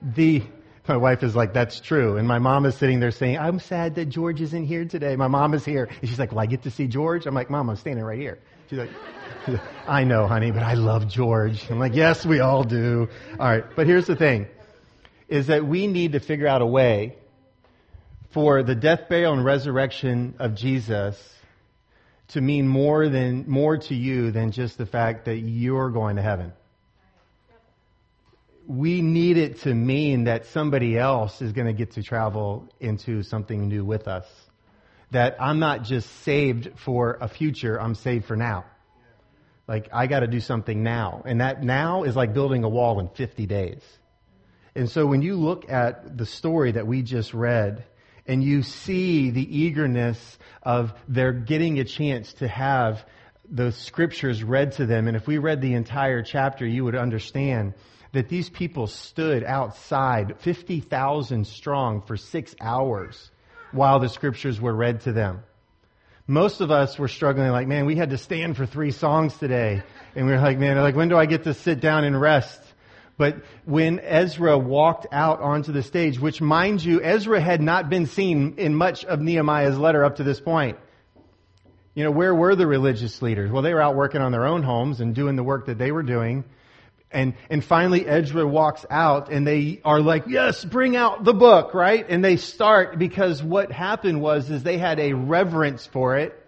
the, 0.00 0.42
my 0.86 0.96
wife 0.96 1.22
is 1.22 1.34
like, 1.34 1.54
that's 1.54 1.80
true. 1.80 2.16
And 2.18 2.28
my 2.28 2.38
mom 2.38 2.66
is 2.66 2.74
sitting 2.74 3.00
there 3.00 3.10
saying, 3.10 3.38
I'm 3.38 3.58
sad 3.58 3.94
that 3.94 4.06
George 4.06 4.40
isn't 4.40 4.66
here 4.66 4.84
today. 4.84 5.16
My 5.16 5.28
mom 5.28 5.54
is 5.54 5.64
here. 5.64 5.88
And 6.00 6.08
she's 6.08 6.18
like, 6.18 6.32
well, 6.32 6.40
I 6.40 6.46
get 6.46 6.62
to 6.62 6.70
see 6.70 6.86
George? 6.86 7.26
I'm 7.26 7.34
like, 7.34 7.48
mom, 7.48 7.70
I'm 7.70 7.76
standing 7.76 8.04
right 8.04 8.18
here. 8.18 8.38
She's 8.68 8.78
like, 8.78 8.90
I 9.86 10.04
know, 10.04 10.26
honey, 10.26 10.50
but 10.50 10.62
I 10.62 10.74
love 10.74 11.08
George. 11.08 11.70
I'm 11.70 11.78
like, 11.78 11.94
yes, 11.94 12.26
we 12.26 12.40
all 12.40 12.64
do. 12.64 13.08
All 13.38 13.46
right. 13.46 13.64
But 13.74 13.86
here's 13.86 14.06
the 14.06 14.16
thing, 14.16 14.46
is 15.28 15.46
that 15.46 15.64
we 15.64 15.86
need 15.86 16.12
to 16.12 16.20
figure 16.20 16.46
out 16.46 16.60
a 16.60 16.66
way 16.66 17.16
for 18.30 18.62
the 18.62 18.74
death, 18.74 19.08
burial, 19.08 19.32
and 19.32 19.44
resurrection 19.44 20.34
of 20.38 20.54
Jesus 20.54 21.16
to 22.28 22.40
mean 22.40 22.68
more 22.68 23.08
than, 23.08 23.44
more 23.48 23.78
to 23.78 23.94
you 23.94 24.30
than 24.32 24.50
just 24.50 24.76
the 24.76 24.86
fact 24.86 25.26
that 25.26 25.36
you're 25.36 25.90
going 25.90 26.16
to 26.16 26.22
heaven 26.22 26.52
we 28.66 29.02
need 29.02 29.36
it 29.36 29.60
to 29.62 29.74
mean 29.74 30.24
that 30.24 30.46
somebody 30.46 30.96
else 30.98 31.42
is 31.42 31.52
going 31.52 31.66
to 31.66 31.72
get 31.72 31.92
to 31.92 32.02
travel 32.02 32.68
into 32.80 33.22
something 33.22 33.68
new 33.68 33.84
with 33.84 34.08
us. 34.08 34.26
That 35.10 35.36
I'm 35.40 35.58
not 35.58 35.84
just 35.84 36.10
saved 36.22 36.72
for 36.76 37.18
a 37.20 37.28
future, 37.28 37.80
I'm 37.80 37.94
saved 37.94 38.24
for 38.24 38.36
now. 38.36 38.64
Like, 39.66 39.88
I 39.92 40.06
got 40.06 40.20
to 40.20 40.26
do 40.26 40.40
something 40.40 40.82
now. 40.82 41.22
And 41.24 41.40
that 41.40 41.62
now 41.62 42.02
is 42.02 42.16
like 42.16 42.34
building 42.34 42.64
a 42.64 42.68
wall 42.68 43.00
in 43.00 43.08
50 43.08 43.46
days. 43.46 43.82
And 44.74 44.90
so 44.90 45.06
when 45.06 45.22
you 45.22 45.36
look 45.36 45.70
at 45.70 46.16
the 46.16 46.26
story 46.26 46.72
that 46.72 46.86
we 46.86 47.02
just 47.02 47.32
read, 47.32 47.84
and 48.26 48.42
you 48.42 48.62
see 48.62 49.30
the 49.30 49.58
eagerness 49.58 50.38
of 50.62 50.94
their 51.06 51.32
getting 51.32 51.78
a 51.78 51.84
chance 51.84 52.32
to 52.34 52.48
have 52.48 53.04
the 53.48 53.70
scriptures 53.72 54.42
read 54.42 54.72
to 54.72 54.86
them, 54.86 55.06
and 55.06 55.16
if 55.16 55.26
we 55.26 55.38
read 55.38 55.60
the 55.60 55.74
entire 55.74 56.22
chapter, 56.22 56.66
you 56.66 56.84
would 56.84 56.96
understand 56.96 57.74
that 58.14 58.28
these 58.28 58.48
people 58.48 58.86
stood 58.86 59.44
outside, 59.44 60.40
50,000 60.40 61.46
strong, 61.46 62.00
for 62.02 62.16
six 62.16 62.54
hours 62.60 63.30
while 63.72 63.98
the 63.98 64.08
scriptures 64.08 64.60
were 64.60 64.74
read 64.74 65.02
to 65.02 65.12
them. 65.12 65.42
Most 66.26 66.60
of 66.60 66.70
us 66.70 66.98
were 66.98 67.08
struggling 67.08 67.50
like, 67.50 67.66
man, 67.66 67.84
we 67.84 67.96
had 67.96 68.10
to 68.10 68.18
stand 68.18 68.56
for 68.56 68.64
three 68.64 68.92
songs 68.92 69.36
today. 69.36 69.82
And 70.14 70.26
we 70.26 70.32
were 70.32 70.40
like, 70.40 70.58
man, 70.58 70.78
like, 70.78 70.96
when 70.96 71.08
do 71.08 71.18
I 71.18 71.26
get 71.26 71.44
to 71.44 71.52
sit 71.52 71.80
down 71.80 72.04
and 72.04 72.18
rest? 72.18 72.60
But 73.18 73.42
when 73.64 74.00
Ezra 74.00 74.56
walked 74.56 75.06
out 75.12 75.40
onto 75.40 75.72
the 75.72 75.82
stage, 75.82 76.18
which 76.18 76.40
mind 76.40 76.82
you, 76.82 77.02
Ezra 77.02 77.40
had 77.40 77.60
not 77.60 77.90
been 77.90 78.06
seen 78.06 78.54
in 78.56 78.74
much 78.74 79.04
of 79.04 79.20
Nehemiah's 79.20 79.78
letter 79.78 80.04
up 80.04 80.16
to 80.16 80.24
this 80.24 80.40
point. 80.40 80.78
You 81.94 82.04
know, 82.04 82.10
where 82.10 82.34
were 82.34 82.56
the 82.56 82.66
religious 82.66 83.22
leaders? 83.22 83.52
Well, 83.52 83.62
they 83.62 83.74
were 83.74 83.82
out 83.82 83.94
working 83.94 84.20
on 84.20 84.32
their 84.32 84.46
own 84.46 84.62
homes 84.62 85.00
and 85.00 85.14
doing 85.14 85.36
the 85.36 85.44
work 85.44 85.66
that 85.66 85.78
they 85.78 85.92
were 85.92 86.02
doing. 86.02 86.44
And, 87.14 87.34
and 87.48 87.64
finally 87.64 88.06
Ezra 88.06 88.46
walks 88.46 88.84
out 88.90 89.30
and 89.30 89.46
they 89.46 89.80
are 89.84 90.00
like, 90.00 90.24
yes, 90.26 90.64
bring 90.64 90.96
out 90.96 91.24
the 91.24 91.32
book, 91.32 91.72
right? 91.72 92.04
And 92.08 92.24
they 92.24 92.36
start 92.36 92.98
because 92.98 93.42
what 93.42 93.70
happened 93.72 94.20
was, 94.20 94.50
is 94.50 94.62
they 94.62 94.78
had 94.78 94.98
a 94.98 95.12
reverence 95.12 95.86
for 95.86 96.18
it 96.18 96.38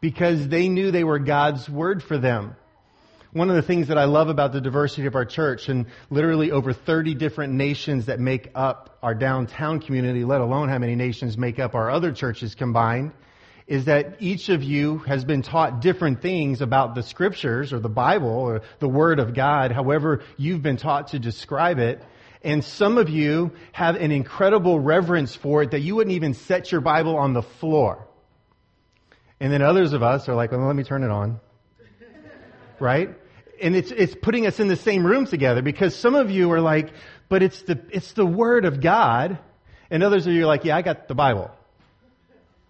because 0.00 0.48
they 0.48 0.68
knew 0.68 0.90
they 0.90 1.04
were 1.04 1.20
God's 1.20 1.70
word 1.70 2.02
for 2.02 2.18
them. 2.18 2.56
One 3.32 3.50
of 3.50 3.56
the 3.56 3.62
things 3.62 3.88
that 3.88 3.98
I 3.98 4.04
love 4.04 4.28
about 4.28 4.52
the 4.52 4.60
diversity 4.60 5.06
of 5.06 5.14
our 5.14 5.24
church 5.24 5.68
and 5.68 5.86
literally 6.10 6.50
over 6.50 6.72
30 6.72 7.14
different 7.14 7.52
nations 7.52 8.06
that 8.06 8.18
make 8.18 8.50
up 8.54 8.98
our 9.02 9.14
downtown 9.14 9.78
community, 9.78 10.24
let 10.24 10.40
alone 10.40 10.68
how 10.68 10.78
many 10.78 10.96
nations 10.96 11.36
make 11.36 11.58
up 11.58 11.74
our 11.74 11.90
other 11.90 12.12
churches 12.12 12.54
combined, 12.54 13.12
is 13.66 13.86
that 13.86 14.16
each 14.20 14.48
of 14.48 14.62
you 14.62 14.98
has 14.98 15.24
been 15.24 15.42
taught 15.42 15.80
different 15.80 16.22
things 16.22 16.60
about 16.60 16.94
the 16.94 17.02
scriptures 17.02 17.72
or 17.72 17.80
the 17.80 17.88
Bible 17.88 18.28
or 18.28 18.62
the 18.78 18.88
Word 18.88 19.18
of 19.18 19.34
God, 19.34 19.72
however 19.72 20.22
you've 20.36 20.62
been 20.62 20.76
taught 20.76 21.08
to 21.08 21.18
describe 21.18 21.78
it. 21.78 22.00
And 22.42 22.62
some 22.62 22.96
of 22.96 23.08
you 23.08 23.52
have 23.72 23.96
an 23.96 24.12
incredible 24.12 24.78
reverence 24.78 25.34
for 25.34 25.64
it 25.64 25.72
that 25.72 25.80
you 25.80 25.96
wouldn't 25.96 26.14
even 26.14 26.34
set 26.34 26.70
your 26.70 26.80
Bible 26.80 27.16
on 27.16 27.32
the 27.32 27.42
floor. 27.42 28.06
And 29.40 29.52
then 29.52 29.62
others 29.62 29.92
of 29.92 30.02
us 30.02 30.28
are 30.28 30.34
like, 30.36 30.52
well, 30.52 30.64
let 30.64 30.76
me 30.76 30.84
turn 30.84 31.02
it 31.02 31.10
on. 31.10 31.40
right? 32.78 33.10
And 33.60 33.74
it's, 33.74 33.90
it's 33.90 34.14
putting 34.14 34.46
us 34.46 34.60
in 34.60 34.68
the 34.68 34.76
same 34.76 35.04
room 35.04 35.26
together 35.26 35.60
because 35.60 35.96
some 35.96 36.14
of 36.14 36.30
you 36.30 36.52
are 36.52 36.60
like, 36.60 36.90
but 37.28 37.42
it's 37.42 37.62
the, 37.62 37.82
it's 37.90 38.12
the 38.12 38.26
Word 38.26 38.64
of 38.64 38.80
God. 38.80 39.38
And 39.90 40.04
others 40.04 40.26
of 40.28 40.32
you 40.32 40.44
are 40.44 40.46
like, 40.46 40.64
yeah, 40.64 40.76
I 40.76 40.82
got 40.82 41.08
the 41.08 41.14
Bible. 41.16 41.50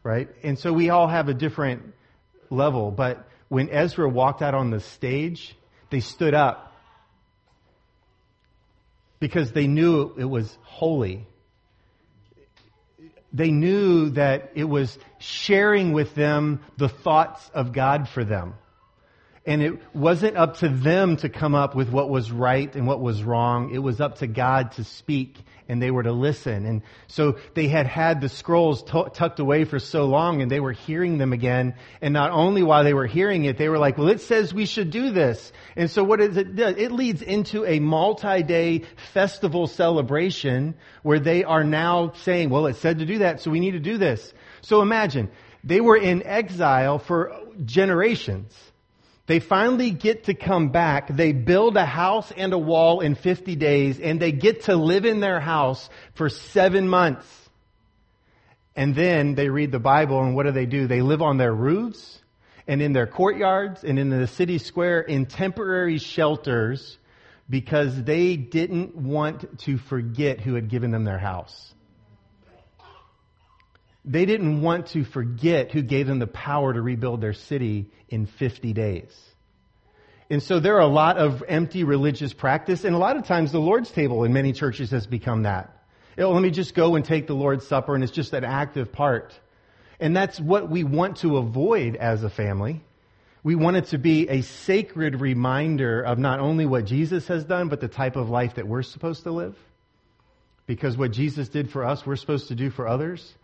Right? 0.06 0.28
And 0.44 0.56
so 0.56 0.72
we 0.72 0.90
all 0.90 1.08
have 1.08 1.28
a 1.28 1.34
different 1.34 1.92
level. 2.48 2.92
But 2.92 3.28
when 3.48 3.70
Ezra 3.70 4.08
walked 4.08 4.40
out 4.40 4.54
on 4.54 4.70
the 4.70 4.78
stage, 4.78 5.56
they 5.90 5.98
stood 5.98 6.32
up 6.32 6.72
because 9.18 9.50
they 9.50 9.66
knew 9.66 10.14
it 10.16 10.26
was 10.26 10.56
holy. 10.62 11.26
They 13.32 13.50
knew 13.50 14.10
that 14.10 14.52
it 14.54 14.62
was 14.62 14.96
sharing 15.18 15.92
with 15.92 16.14
them 16.14 16.60
the 16.76 16.88
thoughts 16.88 17.50
of 17.52 17.72
God 17.72 18.08
for 18.08 18.24
them. 18.24 18.54
And 19.46 19.62
it 19.62 19.80
wasn't 19.94 20.36
up 20.36 20.56
to 20.58 20.68
them 20.68 21.16
to 21.18 21.28
come 21.28 21.54
up 21.54 21.76
with 21.76 21.88
what 21.88 22.10
was 22.10 22.32
right 22.32 22.74
and 22.74 22.86
what 22.86 23.00
was 23.00 23.22
wrong. 23.22 23.72
It 23.72 23.78
was 23.78 24.00
up 24.00 24.18
to 24.18 24.26
God 24.26 24.72
to 24.72 24.84
speak 24.84 25.38
and 25.68 25.80
they 25.80 25.90
were 25.90 26.02
to 26.02 26.12
listen. 26.12 26.66
And 26.66 26.82
so 27.06 27.38
they 27.54 27.68
had 27.68 27.86
had 27.86 28.20
the 28.20 28.28
scrolls 28.28 28.82
t- 28.82 29.04
tucked 29.14 29.38
away 29.38 29.64
for 29.64 29.78
so 29.78 30.06
long 30.06 30.42
and 30.42 30.50
they 30.50 30.60
were 30.60 30.72
hearing 30.72 31.18
them 31.18 31.32
again. 31.32 31.74
And 32.00 32.12
not 32.12 32.30
only 32.30 32.62
while 32.62 32.84
they 32.84 32.94
were 32.94 33.06
hearing 33.06 33.44
it, 33.44 33.56
they 33.56 33.68
were 33.68 33.78
like, 33.78 33.98
well, 33.98 34.08
it 34.08 34.20
says 34.20 34.52
we 34.52 34.66
should 34.66 34.90
do 34.90 35.10
this. 35.10 35.52
And 35.76 35.90
so 35.90 36.02
what 36.04 36.18
does 36.18 36.36
it 36.36 36.56
do? 36.56 36.64
It 36.64 36.92
leads 36.92 37.22
into 37.22 37.64
a 37.64 37.78
multi-day 37.78 38.82
festival 39.12 39.66
celebration 39.66 40.74
where 41.02 41.20
they 41.20 41.44
are 41.44 41.64
now 41.64 42.12
saying, 42.22 42.50
well, 42.50 42.66
it 42.66 42.76
said 42.76 42.98
to 42.98 43.06
do 43.06 43.18
that, 43.18 43.40
so 43.40 43.50
we 43.50 43.60
need 43.60 43.72
to 43.72 43.80
do 43.80 43.98
this. 43.98 44.32
So 44.60 44.82
imagine, 44.82 45.30
they 45.62 45.80
were 45.80 45.96
in 45.96 46.24
exile 46.24 46.98
for 46.98 47.32
generations. 47.64 48.52
They 49.26 49.40
finally 49.40 49.90
get 49.90 50.24
to 50.24 50.34
come 50.34 50.68
back. 50.68 51.08
They 51.08 51.32
build 51.32 51.76
a 51.76 51.84
house 51.84 52.32
and 52.36 52.52
a 52.52 52.58
wall 52.58 53.00
in 53.00 53.16
50 53.16 53.56
days 53.56 53.98
and 53.98 54.20
they 54.20 54.32
get 54.32 54.64
to 54.64 54.76
live 54.76 55.04
in 55.04 55.20
their 55.20 55.40
house 55.40 55.88
for 56.14 56.28
seven 56.28 56.88
months. 56.88 57.26
And 58.76 58.94
then 58.94 59.34
they 59.34 59.48
read 59.48 59.72
the 59.72 59.80
Bible 59.80 60.22
and 60.22 60.36
what 60.36 60.44
do 60.44 60.52
they 60.52 60.66
do? 60.66 60.86
They 60.86 61.02
live 61.02 61.22
on 61.22 61.38
their 61.38 61.52
roofs 61.52 62.20
and 62.68 62.80
in 62.80 62.92
their 62.92 63.06
courtyards 63.06 63.82
and 63.82 63.98
in 63.98 64.10
the 64.10 64.26
city 64.28 64.58
square 64.58 65.00
in 65.00 65.26
temporary 65.26 65.98
shelters 65.98 66.98
because 67.48 68.02
they 68.04 68.36
didn't 68.36 68.94
want 68.96 69.58
to 69.60 69.78
forget 69.78 70.40
who 70.40 70.54
had 70.54 70.68
given 70.68 70.90
them 70.90 71.04
their 71.04 71.18
house. 71.18 71.74
They 74.06 74.24
didn't 74.24 74.62
want 74.62 74.86
to 74.88 75.04
forget 75.04 75.72
who 75.72 75.82
gave 75.82 76.06
them 76.06 76.20
the 76.20 76.28
power 76.28 76.72
to 76.72 76.80
rebuild 76.80 77.20
their 77.20 77.32
city 77.32 77.90
in 78.08 78.26
50 78.26 78.72
days. 78.72 79.20
And 80.30 80.42
so 80.42 80.60
there 80.60 80.76
are 80.76 80.80
a 80.80 80.86
lot 80.86 81.18
of 81.18 81.44
empty 81.46 81.84
religious 81.84 82.32
practice, 82.32 82.84
and 82.84 82.94
a 82.94 82.98
lot 82.98 83.16
of 83.16 83.26
times 83.26 83.52
the 83.52 83.60
Lord's 83.60 83.90
table 83.90 84.24
in 84.24 84.32
many 84.32 84.52
churches 84.52 84.90
has 84.92 85.06
become 85.06 85.42
that. 85.42 85.72
Let 86.16 86.40
me 86.40 86.50
just 86.50 86.74
go 86.74 86.94
and 86.94 87.04
take 87.04 87.26
the 87.26 87.34
Lord's 87.34 87.66
Supper, 87.66 87.94
and 87.94 88.02
it's 88.02 88.12
just 88.12 88.32
an 88.32 88.44
active 88.44 88.92
part. 88.92 89.38
And 90.00 90.16
that's 90.16 90.40
what 90.40 90.70
we 90.70 90.84
want 90.84 91.18
to 91.18 91.36
avoid 91.36 91.96
as 91.96 92.22
a 92.22 92.30
family. 92.30 92.82
We 93.42 93.54
want 93.54 93.76
it 93.76 93.86
to 93.86 93.98
be 93.98 94.28
a 94.28 94.42
sacred 94.42 95.20
reminder 95.20 96.02
of 96.02 96.18
not 96.18 96.40
only 96.40 96.66
what 96.66 96.86
Jesus 96.86 97.28
has 97.28 97.44
done, 97.44 97.68
but 97.68 97.80
the 97.80 97.88
type 97.88 98.16
of 98.16 98.30
life 98.30 98.54
that 98.54 98.66
we're 98.66 98.82
supposed 98.82 99.24
to 99.24 99.30
live. 99.30 99.56
Because 100.66 100.96
what 100.96 101.12
Jesus 101.12 101.48
did 101.48 101.70
for 101.70 101.84
us, 101.84 102.04
we're 102.04 102.16
supposed 102.16 102.48
to 102.48 102.56
do 102.56 102.70
for 102.70 102.88
others. 102.88 103.34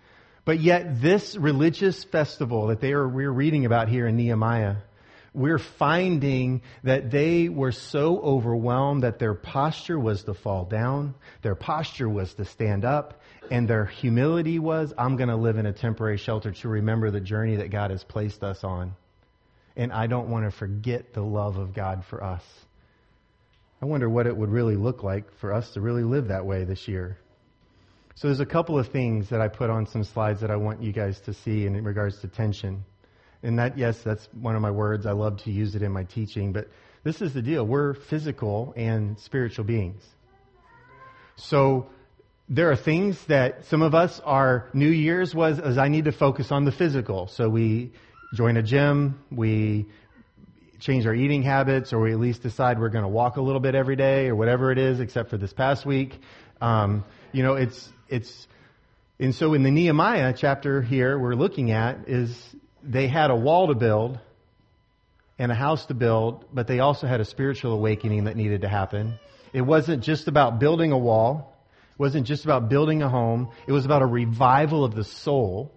But 0.44 0.60
yet 0.60 1.00
this 1.00 1.36
religious 1.36 2.02
festival 2.04 2.68
that 2.68 2.80
they 2.80 2.92
are, 2.92 3.08
we're 3.08 3.30
reading 3.30 3.64
about 3.64 3.88
here 3.88 4.06
in 4.06 4.16
Nehemiah, 4.16 4.76
we're 5.34 5.58
finding 5.58 6.62
that 6.82 7.10
they 7.10 7.48
were 7.48 7.72
so 7.72 8.18
overwhelmed 8.18 9.04
that 9.04 9.18
their 9.18 9.34
posture 9.34 9.98
was 9.98 10.24
to 10.24 10.34
fall 10.34 10.64
down, 10.64 11.14
their 11.42 11.54
posture 11.54 12.08
was 12.08 12.34
to 12.34 12.44
stand 12.44 12.84
up, 12.84 13.22
and 13.50 13.66
their 13.66 13.86
humility 13.86 14.58
was, 14.58 14.92
I'm 14.98 15.16
going 15.16 15.30
to 15.30 15.36
live 15.36 15.56
in 15.56 15.66
a 15.66 15.72
temporary 15.72 16.18
shelter 16.18 16.52
to 16.52 16.68
remember 16.68 17.10
the 17.10 17.20
journey 17.20 17.56
that 17.56 17.70
God 17.70 17.90
has 17.90 18.04
placed 18.04 18.42
us 18.42 18.62
on. 18.62 18.94
And 19.74 19.92
I 19.92 20.06
don't 20.06 20.28
want 20.28 20.44
to 20.44 20.50
forget 20.50 21.14
the 21.14 21.22
love 21.22 21.56
of 21.56 21.72
God 21.72 22.04
for 22.04 22.22
us. 22.22 22.44
I 23.80 23.86
wonder 23.86 24.08
what 24.08 24.26
it 24.26 24.36
would 24.36 24.50
really 24.50 24.76
look 24.76 25.02
like 25.02 25.32
for 25.38 25.52
us 25.52 25.72
to 25.72 25.80
really 25.80 26.04
live 26.04 26.28
that 26.28 26.44
way 26.44 26.64
this 26.64 26.88
year. 26.88 27.18
So 28.14 28.28
there's 28.28 28.40
a 28.40 28.46
couple 28.46 28.78
of 28.78 28.88
things 28.88 29.30
that 29.30 29.40
I 29.40 29.48
put 29.48 29.70
on 29.70 29.86
some 29.86 30.04
slides 30.04 30.40
that 30.42 30.50
I 30.50 30.56
want 30.56 30.82
you 30.82 30.92
guys 30.92 31.20
to 31.22 31.32
see 31.32 31.66
in 31.66 31.82
regards 31.82 32.20
to 32.20 32.28
tension. 32.28 32.84
And 33.42 33.58
that, 33.58 33.76
yes, 33.76 34.02
that's 34.02 34.28
one 34.32 34.54
of 34.54 34.62
my 34.62 34.70
words. 34.70 35.06
I 35.06 35.12
love 35.12 35.42
to 35.44 35.50
use 35.50 35.74
it 35.74 35.82
in 35.82 35.90
my 35.90 36.04
teaching, 36.04 36.52
but 36.52 36.68
this 37.04 37.20
is 37.20 37.34
the 37.34 37.42
deal. 37.42 37.66
We're 37.66 37.94
physical 37.94 38.72
and 38.76 39.18
spiritual 39.18 39.64
beings. 39.64 40.04
So 41.36 41.86
there 42.48 42.70
are 42.70 42.76
things 42.76 43.24
that 43.26 43.64
some 43.66 43.82
of 43.82 43.94
us, 43.94 44.20
our 44.20 44.68
New 44.74 44.90
Year's 44.90 45.34
was, 45.34 45.58
as 45.58 45.78
I 45.78 45.88
need 45.88 46.04
to 46.04 46.12
focus 46.12 46.52
on 46.52 46.64
the 46.64 46.72
physical. 46.72 47.26
So 47.26 47.48
we 47.48 47.92
join 48.34 48.56
a 48.56 48.62
gym, 48.62 49.18
we 49.30 49.86
change 50.78 51.06
our 51.06 51.14
eating 51.14 51.42
habits, 51.42 51.92
or 51.92 52.00
we 52.00 52.12
at 52.12 52.20
least 52.20 52.42
decide 52.42 52.78
we're 52.78 52.90
going 52.90 53.04
to 53.04 53.08
walk 53.08 53.36
a 53.36 53.40
little 53.40 53.60
bit 53.60 53.74
every 53.74 53.96
day, 53.96 54.28
or 54.28 54.36
whatever 54.36 54.70
it 54.70 54.78
is, 54.78 55.00
except 55.00 55.30
for 55.30 55.38
this 55.38 55.52
past 55.52 55.86
week. 55.86 56.20
Um, 56.60 57.04
you 57.32 57.42
know, 57.42 57.54
it's 57.54 57.88
it's, 58.12 58.46
and 59.18 59.34
so 59.34 59.54
in 59.54 59.62
the 59.62 59.70
Nehemiah 59.70 60.34
chapter 60.36 60.82
here 60.82 61.18
we're 61.18 61.34
looking 61.34 61.70
at 61.70 62.08
is 62.08 62.36
they 62.82 63.08
had 63.08 63.30
a 63.30 63.34
wall 63.34 63.68
to 63.68 63.74
build 63.74 64.18
and 65.38 65.50
a 65.50 65.54
house 65.54 65.86
to 65.86 65.94
build, 65.94 66.44
but 66.52 66.66
they 66.66 66.80
also 66.80 67.06
had 67.06 67.20
a 67.20 67.24
spiritual 67.24 67.72
awakening 67.72 68.24
that 68.24 68.36
needed 68.36 68.60
to 68.60 68.68
happen. 68.68 69.14
It 69.54 69.62
wasn't 69.62 70.04
just 70.04 70.28
about 70.28 70.60
building 70.60 70.92
a 70.92 70.98
wall. 70.98 71.56
It 71.92 71.98
wasn't 71.98 72.26
just 72.26 72.44
about 72.44 72.68
building 72.68 73.02
a 73.02 73.08
home. 73.08 73.48
It 73.66 73.72
was 73.72 73.86
about 73.86 74.02
a 74.02 74.06
revival 74.06 74.84
of 74.84 74.94
the 74.94 75.04
soul. 75.04 75.72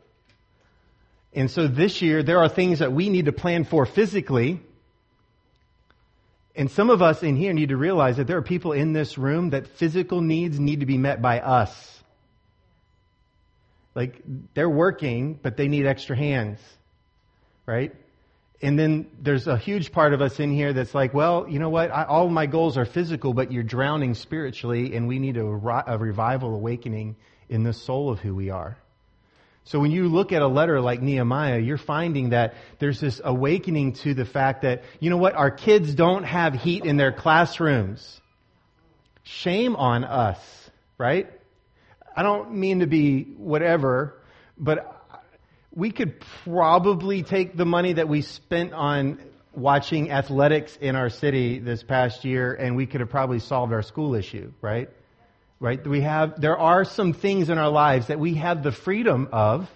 And 1.34 1.50
so 1.50 1.68
this 1.68 2.02
year, 2.02 2.22
there 2.22 2.40
are 2.40 2.50
things 2.50 2.80
that 2.80 2.92
we 2.92 3.10
need 3.10 3.26
to 3.26 3.34
plan 3.34 3.64
for 3.64 3.86
physically. 3.86 4.60
And 6.54 6.70
some 6.70 6.90
of 6.90 7.02
us 7.02 7.24
in 7.24 7.38
here 7.38 7.54
need 7.54 7.70
to 7.70 7.78
realize 7.78 8.18
that 8.18 8.28
there 8.28 8.38
are 8.38 8.42
people 8.42 8.74
in 8.74 8.92
this 8.94 9.18
room 9.18 9.52
that 9.52 9.68
physical 9.68 10.22
needs 10.22 10.60
need 10.60 10.82
to 10.82 10.86
be 10.86 10.98
met 10.98 11.22
by 11.22 11.40
us. 11.40 11.95
Like 13.96 14.22
they're 14.54 14.70
working, 14.70 15.40
but 15.42 15.56
they 15.58 15.68
need 15.68 15.86
extra 15.86 16.18
hands, 16.18 16.60
right? 17.66 17.96
And 18.62 18.78
then 18.78 19.08
there's 19.20 19.48
a 19.48 19.58
huge 19.58 19.92
part 19.92 20.14
of 20.14 20.22
us 20.22 20.40
in 20.40 20.52
here 20.52 20.74
that's 20.74 20.94
like, 20.94 21.14
well, 21.14 21.48
you 21.50 21.60
know 21.60 21.70
what? 21.70 21.92
I, 21.92 22.04
all 22.04 22.30
my 22.30 22.46
goals 22.46 22.78
are 22.78 22.86
physical, 22.86 23.34
but 23.34 23.52
you're 23.52 23.64
drowning 23.64 24.14
spiritually, 24.14 24.96
and 24.96 25.08
we 25.08 25.20
need 25.20 25.38
a, 25.38 25.46
a 25.46 25.98
revival 25.98 26.54
awakening 26.54 27.16
in 27.50 27.64
the 27.64 27.74
soul 27.74 28.12
of 28.12 28.20
who 28.20 28.36
we 28.36 28.50
are. 28.50 28.78
So 29.66 29.80
when 29.80 29.92
you 29.92 30.10
look 30.10 30.32
at 30.32 30.42
a 30.42 30.48
letter 30.48 30.80
like 30.80 31.02
Nehemiah, 31.02 31.60
you're 31.60 31.78
finding 31.78 32.30
that 32.30 32.54
there's 32.80 33.00
this 33.00 33.20
awakening 33.24 33.94
to 33.94 34.14
the 34.14 34.26
fact 34.26 34.62
that, 34.62 34.84
you 35.00 35.10
know 35.10 35.18
what, 35.18 35.34
our 35.34 35.52
kids 35.52 35.94
don't 35.96 36.24
have 36.24 36.54
heat 36.54 36.86
in 36.86 36.98
their 36.98 37.12
classrooms. 37.12 38.22
Shame 39.24 39.76
on 39.76 40.04
us, 40.04 40.40
right? 41.00 41.32
I 42.16 42.24
don't 42.24 42.54
mean 42.54 42.80
to 42.80 42.88
be 42.88 43.24
whatever, 43.24 44.16
but 44.58 44.92
we 45.72 45.92
could 45.92 46.22
probably 46.46 47.24
take 47.24 47.58
the 47.58 47.66
money 47.66 47.94
that 47.94 48.08
we 48.08 48.22
spent 48.22 48.74
on 48.74 49.20
watching 49.54 50.12
athletics 50.12 50.78
in 50.80 50.96
our 50.96 51.10
city 51.10 51.60
this 51.60 51.84
past 51.84 52.24
year 52.24 52.54
and 52.54 52.76
we 52.76 52.86
could 52.86 53.02
have 53.02 53.10
probably 53.10 53.40
solved 53.40 53.74
our 53.74 53.82
school 53.82 54.16
issue, 54.16 54.54
right? 54.62 54.90
Right? 55.60 55.86
We 55.86 56.02
have, 56.02 56.40
there 56.40 56.58
are 56.58 56.86
some 56.86 57.14
things 57.14 57.50
in 57.50 57.58
our 57.58 57.70
lives 57.70 58.08
that 58.08 58.20
we 58.20 58.36
have 58.36 58.64
the 58.64 58.72
freedom 58.72 59.30
of, 59.34 59.70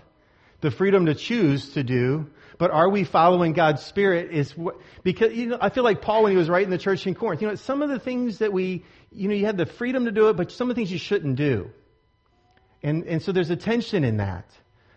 the 0.61 0.71
freedom 0.71 1.07
to 1.07 1.15
choose 1.15 1.73
to 1.73 1.83
do, 1.83 2.29
but 2.57 2.71
are 2.71 2.89
we 2.89 3.05
following 3.05 3.53
God's 3.53 3.83
Spirit 3.83 4.31
is 4.31 4.55
what, 4.57 4.75
because, 5.03 5.33
you 5.33 5.47
know, 5.47 5.57
I 5.59 5.69
feel 5.69 5.85
like 5.85 6.01
Paul 6.01 6.23
when 6.23 6.33
he 6.33 6.37
was 6.37 6.49
writing 6.49 6.69
the 6.69 6.77
church 6.77 7.07
in 7.07 7.15
Corinth, 7.15 7.41
you 7.41 7.47
know, 7.47 7.55
some 7.55 7.81
of 7.81 7.89
the 7.89 7.99
things 7.99 8.39
that 8.39 8.51
we, 8.51 8.83
you 9.11 9.29
know, 9.29 9.33
you 9.33 9.45
have 9.45 9.57
the 9.57 9.65
freedom 9.65 10.05
to 10.05 10.11
do 10.11 10.27
it, 10.27 10.35
but 10.35 10.51
some 10.51 10.69
of 10.69 10.75
the 10.75 10.79
things 10.79 10.91
you 10.91 10.97
shouldn't 10.97 11.35
do. 11.35 11.71
And, 12.81 13.03
and 13.05 13.21
so 13.21 13.31
there's 13.31 13.49
a 13.49 13.55
tension 13.55 14.03
in 14.03 14.17
that. 14.17 14.45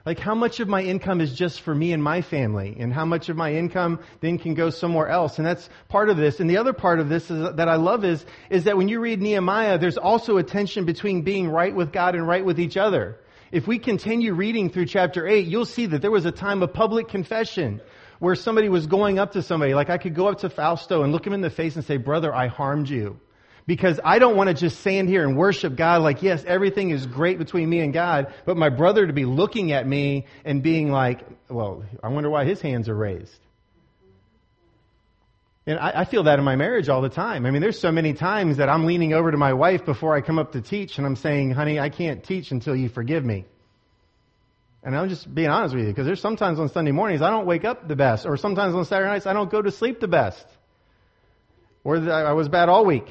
Like 0.05 0.19
how 0.19 0.35
much 0.35 0.59
of 0.59 0.69
my 0.69 0.83
income 0.83 1.21
is 1.21 1.33
just 1.33 1.61
for 1.61 1.73
me 1.73 1.93
and 1.93 2.03
my 2.03 2.23
family 2.23 2.77
and 2.79 2.93
how 2.93 3.05
much 3.05 3.29
of 3.29 3.37
my 3.37 3.55
income 3.55 4.01
then 4.21 4.37
can 4.37 4.55
go 4.55 4.71
somewhere 4.71 5.09
else. 5.09 5.39
And 5.39 5.47
that's 5.47 5.69
part 5.89 6.11
of 6.11 6.17
this. 6.17 6.41
And 6.41 6.51
the 6.51 6.57
other 6.57 6.73
part 6.73 6.99
of 6.99 7.09
this 7.09 7.31
is, 7.31 7.55
that 7.55 7.69
I 7.69 7.77
love 7.77 8.05
is, 8.05 8.25
is 8.51 8.65
that 8.65 8.77
when 8.77 8.89
you 8.89 8.99
read 8.99 9.23
Nehemiah, 9.23 9.79
there's 9.79 9.99
also 9.99 10.39
a 10.39 10.43
tension 10.43 10.87
between 10.87 11.23
being 11.23 11.49
right 11.49 11.75
with 11.75 11.93
God 11.93 12.17
and 12.17 12.27
right 12.27 12.45
with 12.45 12.59
each 12.59 12.77
other. 12.77 13.17
If 13.53 13.69
we 13.69 13.79
continue 13.79 14.35
reading 14.35 14.71
through 14.71 14.87
chapter 14.87 15.27
8, 15.27 15.47
you'll 15.47 15.67
see 15.67 15.87
that 15.87 16.03
there 16.03 16.11
was 16.11 16.25
a 16.25 16.33
time 16.33 16.63
of 16.63 16.73
public 16.73 17.09
confession 17.09 17.81
where 18.19 18.35
somebody 18.35 18.69
was 18.69 18.87
going 18.87 19.19
up 19.19 19.33
to 19.33 19.43
somebody. 19.43 19.75
Like 19.75 19.91
I 19.91 19.99
could 19.99 20.15
go 20.15 20.29
up 20.29 20.39
to 20.39 20.51
Fausto 20.51 21.03
and 21.03 21.13
look 21.13 21.27
him 21.27 21.33
in 21.33 21.43
the 21.43 21.51
face 21.51 21.77
and 21.77 21.85
say, 21.85 21.97
brother, 21.97 22.35
I 22.35 22.49
harmed 22.49 22.89
you. 22.89 23.21
Because 23.67 24.01
I 24.05 24.19
don't 24.19 24.37
want 24.37 24.49
to 24.49 24.55
just 24.55 24.81
stand 24.81 25.09
here 25.09 25.23
and 25.27 25.37
worship 25.37 25.77
God 25.77 26.03
like, 26.03 26.23
yes, 26.23 26.43
everything 26.45 26.91
is 26.91 27.07
great 27.07 27.39
between 27.39 27.71
me 27.71 27.81
and 27.81 27.93
God, 27.93 28.35
but 28.45 28.57
my 28.57 28.71
brother 28.71 29.07
to 29.07 29.13
be 29.13 29.25
looking 29.25 29.71
at 29.73 29.87
me 29.87 30.27
and 30.45 30.63
being 30.63 30.91
like, 30.91 31.21
well, 31.49 31.85
I 32.03 32.09
wonder 32.09 32.29
why 32.29 32.45
his 32.45 32.61
hands 32.61 32.89
are 32.89 32.95
raised. 32.95 33.39
And 35.65 35.79
I, 35.79 36.01
I, 36.01 36.05
feel 36.07 36.25
that 36.25 36.41
in 36.41 36.45
my 36.45 36.57
marriage 36.57 36.89
all 36.89 37.03
the 37.03 37.09
time. 37.09 37.47
I 37.47 37.53
mean, 37.53 37.63
there's 37.63 37.79
so 37.79 37.93
many 37.93 38.15
times 38.15 38.57
that 38.57 38.69
I'm 38.69 38.85
leaning 38.85 39.13
over 39.13 39.31
to 39.31 39.37
my 39.37 39.53
wife 39.53 39.85
before 39.85 40.17
I 40.17 40.21
come 40.21 40.41
up 40.41 40.53
to 40.53 40.61
teach 40.61 40.99
and 40.99 41.07
I'm 41.07 41.15
saying, 41.15 41.53
honey, 41.53 41.79
I 41.79 41.89
can't 41.89 42.25
teach 42.25 42.51
until 42.51 42.75
you 42.75 42.89
forgive 42.89 43.25
me. 43.25 43.45
And 44.83 44.97
I'm 44.97 45.09
just 45.09 45.33
being 45.33 45.49
honest 45.49 45.77
with 45.77 45.85
you 45.85 45.91
because 45.91 46.07
there's 46.07 46.21
sometimes 46.21 46.59
on 46.59 46.69
Sunday 46.69 46.91
mornings 46.91 47.23
I 47.23 47.31
don't 47.31 47.47
wake 47.47 47.65
up 47.65 47.87
the 47.87 47.95
best, 47.95 48.27
or 48.27 48.37
sometimes 48.37 48.75
on 48.75 48.85
Saturday 48.85 49.09
nights 49.11 49.27
I 49.27 49.33
don't 49.33 49.49
go 49.51 49.63
to 49.63 49.71
sleep 49.71 50.01
the 50.01 50.09
best. 50.09 50.45
Or 51.85 51.97
I 52.11 52.33
was 52.33 52.49
bad 52.49 52.69
all 52.69 52.85
week. 52.85 53.07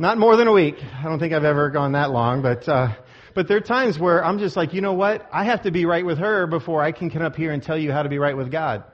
Not 0.00 0.16
more 0.16 0.34
than 0.36 0.48
a 0.48 0.52
week. 0.52 0.82
I 0.98 1.02
don't 1.02 1.18
think 1.18 1.34
I've 1.34 1.44
ever 1.44 1.68
gone 1.68 1.92
that 1.92 2.10
long, 2.10 2.40
but, 2.40 2.66
uh, 2.66 2.94
but 3.34 3.48
there 3.48 3.58
are 3.58 3.60
times 3.60 3.98
where 3.98 4.24
I'm 4.24 4.38
just 4.38 4.56
like, 4.56 4.72
you 4.72 4.80
know 4.80 4.94
what? 4.94 5.28
I 5.30 5.44
have 5.44 5.64
to 5.64 5.70
be 5.70 5.84
right 5.84 6.06
with 6.06 6.16
her 6.16 6.46
before 6.46 6.80
I 6.80 6.92
can 6.92 7.10
come 7.10 7.20
up 7.20 7.36
here 7.36 7.52
and 7.52 7.62
tell 7.62 7.76
you 7.76 7.92
how 7.92 8.02
to 8.02 8.08
be 8.08 8.18
right 8.18 8.34
with 8.34 8.50
God. 8.50 8.84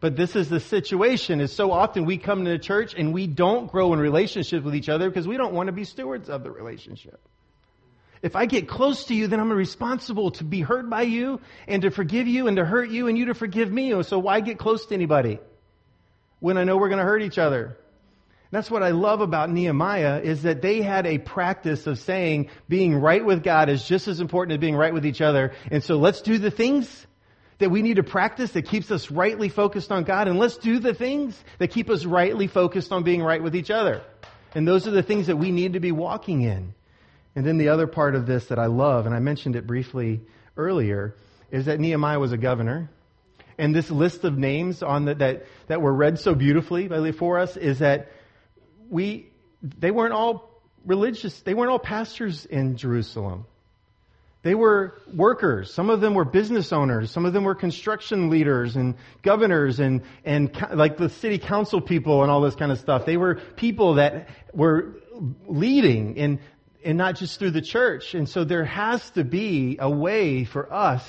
But 0.00 0.16
this 0.16 0.36
is 0.36 0.50
the 0.50 0.60
situation 0.60 1.40
is 1.40 1.54
so 1.54 1.72
often 1.72 2.04
we 2.04 2.18
come 2.18 2.44
to 2.44 2.58
church 2.58 2.92
and 2.92 3.14
we 3.14 3.26
don't 3.26 3.72
grow 3.72 3.94
in 3.94 4.00
relationship 4.00 4.64
with 4.64 4.74
each 4.74 4.90
other 4.90 5.08
because 5.08 5.26
we 5.26 5.38
don't 5.38 5.54
want 5.54 5.68
to 5.68 5.72
be 5.72 5.84
stewards 5.84 6.28
of 6.28 6.42
the 6.42 6.50
relationship. 6.50 7.18
If 8.20 8.36
I 8.36 8.44
get 8.44 8.68
close 8.68 9.06
to 9.06 9.14
you, 9.14 9.28
then 9.28 9.40
I'm 9.40 9.50
responsible 9.50 10.32
to 10.32 10.44
be 10.44 10.60
hurt 10.60 10.90
by 10.90 11.02
you 11.02 11.40
and 11.66 11.80
to 11.80 11.90
forgive 11.90 12.28
you 12.28 12.48
and 12.48 12.58
to 12.58 12.66
hurt 12.66 12.90
you 12.90 13.08
and 13.08 13.16
you 13.16 13.24
to 13.26 13.34
forgive 13.34 13.72
me. 13.72 14.02
So 14.02 14.18
why 14.18 14.40
get 14.40 14.58
close 14.58 14.84
to 14.88 14.94
anybody 14.94 15.38
when 16.38 16.58
I 16.58 16.64
know 16.64 16.76
we're 16.76 16.90
going 16.90 16.98
to 16.98 17.06
hurt 17.06 17.22
each 17.22 17.38
other? 17.38 17.78
That's 18.50 18.70
what 18.70 18.82
I 18.82 18.90
love 18.90 19.20
about 19.20 19.50
Nehemiah 19.50 20.20
is 20.22 20.42
that 20.42 20.62
they 20.62 20.80
had 20.80 21.06
a 21.06 21.18
practice 21.18 21.86
of 21.86 21.98
saying 21.98 22.48
being 22.68 22.94
right 22.94 23.24
with 23.24 23.42
God 23.42 23.68
is 23.68 23.86
just 23.86 24.08
as 24.08 24.20
important 24.20 24.54
as 24.54 24.60
being 24.60 24.76
right 24.76 24.94
with 24.94 25.04
each 25.04 25.20
other. 25.20 25.52
And 25.70 25.84
so 25.84 25.96
let's 25.96 26.22
do 26.22 26.38
the 26.38 26.50
things 26.50 27.06
that 27.58 27.70
we 27.70 27.82
need 27.82 27.96
to 27.96 28.02
practice 28.02 28.52
that 28.52 28.62
keeps 28.62 28.90
us 28.90 29.10
rightly 29.10 29.50
focused 29.50 29.92
on 29.92 30.04
God 30.04 30.28
and 30.28 30.38
let's 30.38 30.56
do 30.56 30.78
the 30.78 30.94
things 30.94 31.38
that 31.58 31.68
keep 31.68 31.90
us 31.90 32.06
rightly 32.06 32.46
focused 32.46 32.90
on 32.90 33.02
being 33.02 33.22
right 33.22 33.42
with 33.42 33.54
each 33.54 33.70
other. 33.70 34.02
And 34.54 34.66
those 34.66 34.86
are 34.86 34.92
the 34.92 35.02
things 35.02 35.26
that 35.26 35.36
we 35.36 35.50
need 35.50 35.74
to 35.74 35.80
be 35.80 35.92
walking 35.92 36.42
in. 36.42 36.74
And 37.36 37.46
then 37.46 37.58
the 37.58 37.68
other 37.68 37.86
part 37.86 38.14
of 38.14 38.26
this 38.26 38.46
that 38.46 38.58
I 38.58 38.66
love, 38.66 39.06
and 39.06 39.14
I 39.14 39.18
mentioned 39.18 39.56
it 39.56 39.66
briefly 39.66 40.22
earlier, 40.56 41.14
is 41.50 41.66
that 41.66 41.80
Nehemiah 41.80 42.18
was 42.18 42.32
a 42.32 42.38
governor. 42.38 42.90
And 43.58 43.74
this 43.74 43.90
list 43.90 44.24
of 44.24 44.38
names 44.38 44.82
on 44.82 45.04
the, 45.04 45.14
that, 45.16 45.46
that 45.66 45.82
were 45.82 45.92
read 45.92 46.18
so 46.18 46.34
beautifully 46.34 46.88
by 46.88 47.12
for 47.12 47.38
us 47.38 47.56
is 47.56 47.80
that 47.80 48.10
we, 48.88 49.30
they 49.62 49.90
weren't 49.90 50.12
all 50.12 50.48
religious, 50.84 51.40
they 51.40 51.54
weren't 51.54 51.70
all 51.70 51.78
pastors 51.78 52.46
in 52.46 52.76
Jerusalem. 52.76 53.46
They 54.42 54.54
were 54.54 54.98
workers. 55.12 55.74
Some 55.74 55.90
of 55.90 56.00
them 56.00 56.14
were 56.14 56.24
business 56.24 56.72
owners. 56.72 57.10
Some 57.10 57.26
of 57.26 57.32
them 57.32 57.42
were 57.42 57.56
construction 57.56 58.30
leaders 58.30 58.76
and 58.76 58.94
governors 59.22 59.80
and, 59.80 60.02
and 60.24 60.56
like 60.72 60.96
the 60.96 61.08
city 61.08 61.38
council 61.38 61.80
people 61.80 62.22
and 62.22 62.30
all 62.30 62.40
this 62.40 62.54
kind 62.54 62.70
of 62.70 62.78
stuff. 62.78 63.04
They 63.04 63.16
were 63.16 63.34
people 63.56 63.94
that 63.94 64.28
were 64.54 64.94
leading 65.46 66.18
and, 66.18 66.38
and 66.84 66.96
not 66.96 67.16
just 67.16 67.40
through 67.40 67.50
the 67.50 67.62
church. 67.62 68.14
And 68.14 68.28
so 68.28 68.44
there 68.44 68.64
has 68.64 69.10
to 69.10 69.24
be 69.24 69.76
a 69.80 69.90
way 69.90 70.44
for 70.44 70.72
us 70.72 71.04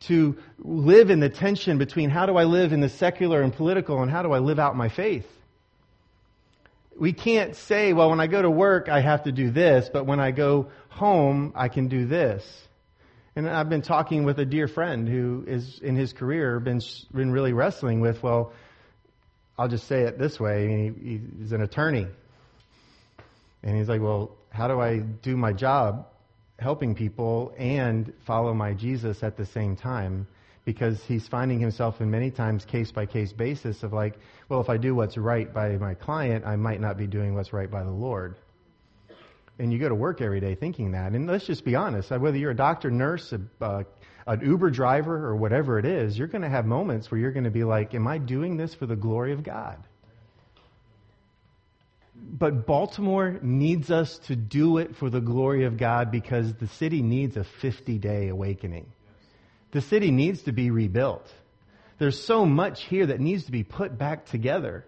to 0.00 0.36
live 0.58 1.08
in 1.08 1.20
the 1.20 1.30
tension 1.30 1.78
between 1.78 2.10
how 2.10 2.26
do 2.26 2.36
I 2.36 2.44
live 2.44 2.74
in 2.74 2.80
the 2.80 2.90
secular 2.90 3.40
and 3.40 3.50
political 3.50 4.02
and 4.02 4.10
how 4.10 4.22
do 4.22 4.32
I 4.32 4.40
live 4.40 4.58
out 4.58 4.76
my 4.76 4.90
faith 4.90 5.26
we 6.98 7.12
can't 7.12 7.54
say, 7.56 7.92
well, 7.92 8.10
when 8.10 8.20
I 8.20 8.26
go 8.26 8.40
to 8.40 8.50
work, 8.50 8.88
I 8.88 9.00
have 9.00 9.24
to 9.24 9.32
do 9.32 9.50
this, 9.50 9.90
but 9.92 10.06
when 10.06 10.20
I 10.20 10.30
go 10.30 10.70
home, 10.88 11.52
I 11.54 11.68
can 11.68 11.88
do 11.88 12.06
this. 12.06 12.44
And 13.34 13.48
I've 13.48 13.68
been 13.68 13.82
talking 13.82 14.24
with 14.24 14.38
a 14.38 14.46
dear 14.46 14.66
friend 14.66 15.06
who 15.06 15.44
is 15.46 15.78
in 15.80 15.94
his 15.94 16.14
career 16.14 16.58
been 16.58 16.80
been 17.12 17.30
really 17.30 17.52
wrestling 17.52 18.00
with, 18.00 18.22
well, 18.22 18.52
I'll 19.58 19.68
just 19.68 19.86
say 19.86 20.02
it 20.02 20.18
this 20.18 20.40
way. 20.40 20.92
He, 20.98 21.20
he's 21.38 21.52
an 21.52 21.62
attorney, 21.62 22.06
and 23.62 23.76
he's 23.76 23.88
like, 23.88 24.00
well, 24.00 24.30
how 24.48 24.68
do 24.68 24.80
I 24.80 24.98
do 24.98 25.36
my 25.36 25.52
job, 25.52 26.06
helping 26.58 26.94
people 26.94 27.54
and 27.58 28.12
follow 28.24 28.54
my 28.54 28.72
Jesus 28.72 29.22
at 29.22 29.36
the 29.36 29.44
same 29.44 29.76
time? 29.76 30.26
Because 30.66 31.02
he's 31.04 31.26
finding 31.28 31.60
himself 31.60 32.00
in 32.00 32.10
many 32.10 32.30
times 32.30 32.64
case 32.64 32.90
by 32.90 33.06
case 33.06 33.32
basis 33.32 33.84
of 33.84 33.92
like, 33.92 34.18
well, 34.48 34.60
if 34.60 34.68
I 34.68 34.76
do 34.76 34.96
what's 34.96 35.16
right 35.16 35.50
by 35.54 35.76
my 35.76 35.94
client, 35.94 36.44
I 36.44 36.56
might 36.56 36.80
not 36.80 36.98
be 36.98 37.06
doing 37.06 37.34
what's 37.34 37.52
right 37.52 37.70
by 37.70 37.84
the 37.84 37.90
Lord. 37.90 38.36
And 39.60 39.72
you 39.72 39.78
go 39.78 39.88
to 39.88 39.94
work 39.94 40.20
every 40.20 40.40
day 40.40 40.56
thinking 40.56 40.90
that. 40.92 41.12
And 41.12 41.28
let's 41.28 41.46
just 41.46 41.64
be 41.64 41.76
honest, 41.76 42.10
whether 42.10 42.36
you're 42.36 42.50
a 42.50 42.56
doctor, 42.56 42.90
nurse, 42.90 43.32
a, 43.32 43.40
uh, 43.64 43.84
an 44.26 44.40
Uber 44.40 44.70
driver, 44.70 45.28
or 45.28 45.36
whatever 45.36 45.78
it 45.78 45.86
is, 45.86 46.18
you're 46.18 46.26
going 46.26 46.42
to 46.42 46.48
have 46.48 46.66
moments 46.66 47.12
where 47.12 47.20
you're 47.20 47.32
going 47.32 47.44
to 47.44 47.50
be 47.50 47.64
like, 47.64 47.94
am 47.94 48.08
I 48.08 48.18
doing 48.18 48.56
this 48.56 48.74
for 48.74 48.86
the 48.86 48.96
glory 48.96 49.32
of 49.32 49.44
God? 49.44 49.78
But 52.16 52.66
Baltimore 52.66 53.38
needs 53.40 53.92
us 53.92 54.18
to 54.26 54.34
do 54.34 54.78
it 54.78 54.96
for 54.96 55.10
the 55.10 55.20
glory 55.20 55.64
of 55.64 55.76
God 55.76 56.10
because 56.10 56.52
the 56.54 56.66
city 56.66 57.02
needs 57.02 57.36
a 57.36 57.44
50 57.44 57.98
day 57.98 58.28
awakening. 58.28 58.86
The 59.76 59.82
city 59.82 60.10
needs 60.10 60.44
to 60.44 60.52
be 60.52 60.70
rebuilt. 60.70 61.30
There's 61.98 62.18
so 62.18 62.46
much 62.46 62.84
here 62.84 63.04
that 63.04 63.20
needs 63.20 63.44
to 63.44 63.52
be 63.52 63.62
put 63.62 63.98
back 63.98 64.24
together. 64.24 64.86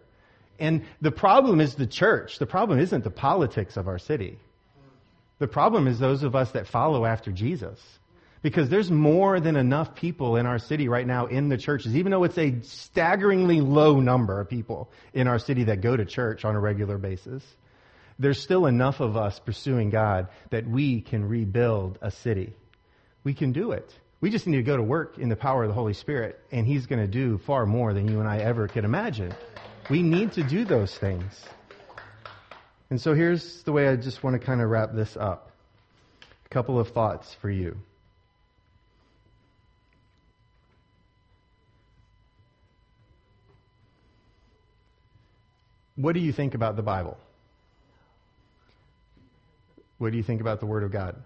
And 0.59 0.87
the 1.03 1.11
problem 1.11 1.61
is 1.61 1.75
the 1.75 1.87
church. 1.87 2.39
The 2.39 2.47
problem 2.47 2.79
isn't 2.79 3.05
the 3.05 3.11
politics 3.11 3.77
of 3.77 3.87
our 3.87 3.99
city. 3.99 4.39
The 5.41 5.47
problem 5.47 5.89
is 5.89 5.99
those 5.99 6.23
of 6.23 6.35
us 6.35 6.53
that 6.53 6.69
follow 6.69 7.05
after 7.05 7.31
Jesus. 7.31 7.79
Because 8.41 8.71
there's 8.71 8.91
more 8.91 9.41
than 9.41 9.57
enough 9.57 9.95
people 9.95 10.37
in 10.37 10.47
our 10.47 10.59
city 10.59 10.89
right 10.89 11.07
now 11.07 11.27
in 11.27 11.51
the 11.51 11.59
churches, 11.59 11.95
even 11.95 12.11
though 12.11 12.25
it's 12.25 12.39
a 12.39 12.59
staggeringly 12.63 13.61
low 13.61 14.01
number 14.01 14.41
of 14.41 14.49
people 14.49 14.91
in 15.13 15.29
our 15.29 15.39
city 15.39 15.65
that 15.65 15.83
go 15.83 15.99
to 15.99 16.07
church 16.07 16.47
on 16.47 16.57
a 16.57 16.61
regular 16.61 16.97
basis. 16.97 17.45
There's 18.19 18.41
still 18.41 18.65
enough 18.65 19.01
of 19.01 19.19
us 19.19 19.39
pursuing 19.39 19.91
God 19.91 20.29
that 20.49 20.67
we 20.67 21.03
can 21.03 21.29
rebuild 21.29 21.99
a 22.01 22.11
city. 22.11 22.55
We 23.23 23.35
can 23.35 23.53
do 23.53 23.73
it. 23.73 23.95
We 24.21 24.31
just 24.31 24.47
need 24.47 24.57
to 24.57 24.63
go 24.63 24.77
to 24.77 24.83
work 24.83 25.19
in 25.19 25.29
the 25.29 25.37
power 25.37 25.63
of 25.63 25.69
the 25.69 25.75
Holy 25.75 25.95
Spirit, 25.95 26.41
and 26.51 26.67
He's 26.67 26.87
going 26.87 27.01
to 27.01 27.07
do 27.07 27.39
far 27.39 27.67
more 27.67 27.95
than 27.95 28.09
you 28.09 28.19
and 28.19 28.29
I 28.29 28.39
ever 28.39 28.67
could 28.67 28.85
imagine. 28.85 29.33
We 29.89 30.03
need 30.03 30.33
to 30.33 30.43
do 30.43 30.65
those 30.65 30.97
things. 30.97 31.41
And 32.91 33.01
so 33.01 33.15
here's 33.15 33.63
the 33.63 33.73
way 33.73 33.89
I 33.89 33.97
just 33.97 34.23
want 34.25 34.41
to 34.41 34.45
kind 34.45 34.61
of 34.61 34.71
wrap 34.71 34.93
this 34.93 35.17
up. 35.17 35.53
A 36.47 36.49
couple 36.49 36.81
of 36.81 36.89
thoughts 36.89 37.37
for 37.41 37.51
you. 37.51 37.77
What 45.95 46.15
do 46.15 46.21
you 46.21 46.33
think 46.33 46.55
about 46.55 46.77
the 46.77 46.83
Bible? 46.83 47.19
What 49.99 50.13
do 50.13 50.17
you 50.17 50.23
think 50.23 50.41
about 50.41 50.61
the 50.61 50.67
Word 50.67 50.85
of 50.85 50.93
God? 50.93 51.17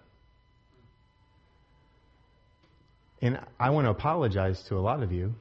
And 3.23 3.39
I 3.57 3.69
want 3.69 3.85
to 3.85 3.89
apologize 3.89 4.61
to 4.63 4.75
a 4.75 4.81
lot 4.81 5.01
of 5.01 5.13
you 5.13 5.33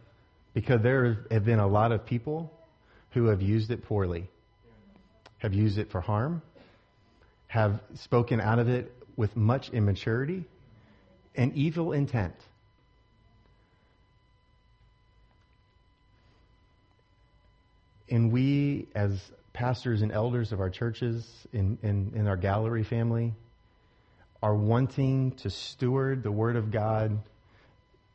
because 0.54 0.82
there 0.82 1.26
have 1.32 1.44
been 1.44 1.58
a 1.58 1.66
lot 1.66 1.90
of 1.90 2.06
people 2.06 2.56
who 3.10 3.26
have 3.26 3.42
used 3.42 3.72
it 3.72 3.82
poorly, 3.82 4.30
have 5.38 5.52
used 5.52 5.78
it 5.78 5.90
for 5.90 6.00
harm, 6.00 6.42
have 7.48 7.80
spoken 7.96 8.40
out 8.40 8.60
of 8.60 8.68
it 8.68 8.94
with 9.16 9.36
much 9.36 9.70
immaturity 9.70 10.44
and 11.34 11.56
evil 11.56 11.90
intent. 11.90 12.36
And 18.08 18.30
we, 18.30 18.86
as 18.94 19.20
pastors 19.52 20.02
and 20.02 20.12
elders 20.12 20.52
of 20.52 20.60
our 20.60 20.70
churches, 20.70 21.28
in, 21.52 21.78
in, 21.82 22.12
in 22.14 22.28
our 22.28 22.36
gallery 22.36 22.84
family, 22.84 23.34
are 24.40 24.54
wanting 24.54 25.32
to 25.38 25.50
steward 25.50 26.22
the 26.22 26.30
Word 26.30 26.54
of 26.54 26.70
God 26.70 27.18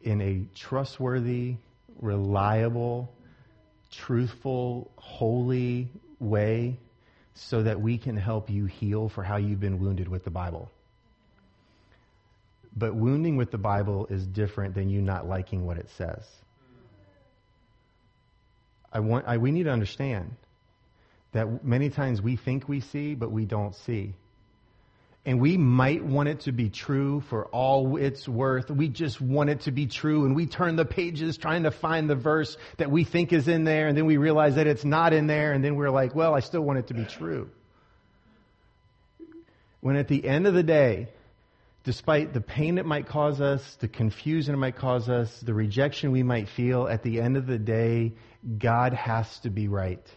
in 0.08 0.22
a 0.22 0.46
trustworthy, 0.56 1.58
reliable, 2.00 3.14
truthful, 3.92 4.90
holy 4.96 5.90
way 6.20 6.78
so 7.36 7.62
that 7.64 7.82
we 7.82 7.98
can 7.98 8.16
help 8.16 8.50
you 8.50 8.66
heal 8.66 9.10
for 9.10 9.22
how 9.22 9.36
you've 9.36 9.60
been 9.60 9.80
wounded 9.80 10.08
with 10.08 10.24
the 10.24 10.30
Bible. 10.30 10.72
But 12.76 12.96
wounding 12.96 13.36
with 13.36 13.52
the 13.52 13.58
Bible 13.58 14.08
is 14.10 14.26
different 14.26 14.76
than 14.76 14.90
you 14.90 15.02
not 15.02 15.28
liking 15.28 15.66
what 15.66 15.78
it 15.78 15.90
says. 15.98 16.24
I 18.94 19.02
want, 19.02 19.28
I, 19.28 19.38
we 19.38 19.52
need 19.52 19.64
to 19.64 19.72
understand 19.72 20.36
that 21.34 21.66
many 21.66 21.90
times 21.90 22.22
we 22.22 22.38
think 22.38 22.70
we 22.70 22.80
see, 22.80 23.14
but 23.14 23.30
we 23.30 23.44
don't 23.44 23.76
see. 23.76 24.14
And 25.28 25.42
we 25.42 25.58
might 25.58 26.06
want 26.06 26.30
it 26.30 26.40
to 26.40 26.54
be 26.54 26.70
true 26.70 27.20
for 27.30 27.48
all 27.48 27.98
it's 27.98 28.30
worth. 28.30 28.72
We 28.72 28.88
just 28.88 29.20
want 29.20 29.50
it 29.50 29.62
to 29.62 29.72
be 29.72 29.86
true 29.86 30.26
and 30.26 30.34
we 30.34 30.46
turn 30.46 30.78
the 30.78 30.86
pages 30.86 31.38
trying 31.38 31.64
to 31.64 31.72
find 31.72 32.10
the 32.10 32.16
verse 32.16 32.56
that 32.78 32.90
we 32.90 33.04
think 33.04 33.34
is 33.34 33.50
in 33.50 33.66
there 33.66 33.90
and 33.90 33.98
then 33.98 34.06
we 34.06 34.16
realize 34.16 34.56
that 34.56 34.68
it's 34.68 34.86
not 34.86 35.12
in 35.12 35.28
there 35.28 35.52
and 35.52 35.62
then 35.62 35.76
we're 35.76 35.90
like, 35.90 36.16
well, 36.16 36.34
I 36.34 36.40
still 36.40 36.62
want 36.62 36.80
it 36.80 36.88
to 36.88 36.94
be 36.94 37.04
true. 37.04 37.50
When 39.82 39.98
at 39.98 40.08
the 40.08 40.26
end 40.26 40.48
of 40.48 40.54
the 40.54 40.64
day, 40.64 41.10
despite 41.84 42.32
the 42.32 42.40
pain 42.40 42.78
it 42.78 42.86
might 42.86 43.08
cause 43.08 43.42
us, 43.42 43.62
the 43.82 43.90
confusion 43.90 44.54
it 44.54 44.58
might 44.58 44.78
cause 44.78 45.10
us, 45.10 45.42
the 45.42 45.54
rejection 45.54 46.14
we 46.14 46.24
might 46.24 46.48
feel, 46.48 46.88
at 46.88 47.04
the 47.04 47.20
end 47.20 47.36
of 47.36 47.48
the 47.48 47.60
day, 47.60 48.14
God 48.58 48.94
has 48.94 49.40
to 49.40 49.50
be 49.50 49.68
right. 49.68 50.08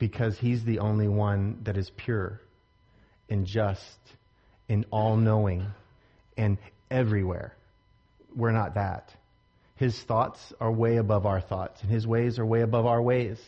Because 0.00 0.36
He's 0.40 0.64
the 0.64 0.80
only 0.80 1.06
one 1.06 1.60
that 1.62 1.76
is 1.76 1.88
pure 1.96 2.40
and 3.28 3.46
just 3.46 3.98
and 4.68 4.84
all 4.90 5.16
knowing 5.16 5.66
and 6.36 6.58
everywhere. 6.90 7.54
We're 8.34 8.52
not 8.52 8.74
that. 8.74 9.12
His 9.76 10.00
thoughts 10.00 10.52
are 10.60 10.70
way 10.70 10.96
above 10.96 11.26
our 11.26 11.40
thoughts, 11.40 11.82
and 11.82 11.90
his 11.90 12.06
ways 12.06 12.38
are 12.38 12.46
way 12.46 12.60
above 12.60 12.86
our 12.86 13.02
ways. 13.02 13.38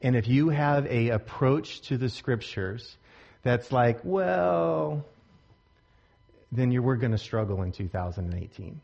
And 0.00 0.14
if 0.14 0.28
you 0.28 0.50
have 0.50 0.86
a 0.86 1.08
approach 1.10 1.80
to 1.88 1.98
the 1.98 2.08
scriptures 2.08 2.96
that's 3.42 3.72
like, 3.72 4.00
well, 4.04 5.04
then 6.52 6.70
you 6.70 6.82
we're 6.82 6.96
going 6.96 7.12
to 7.12 7.18
struggle 7.18 7.62
in 7.62 7.72
2018. 7.72 8.80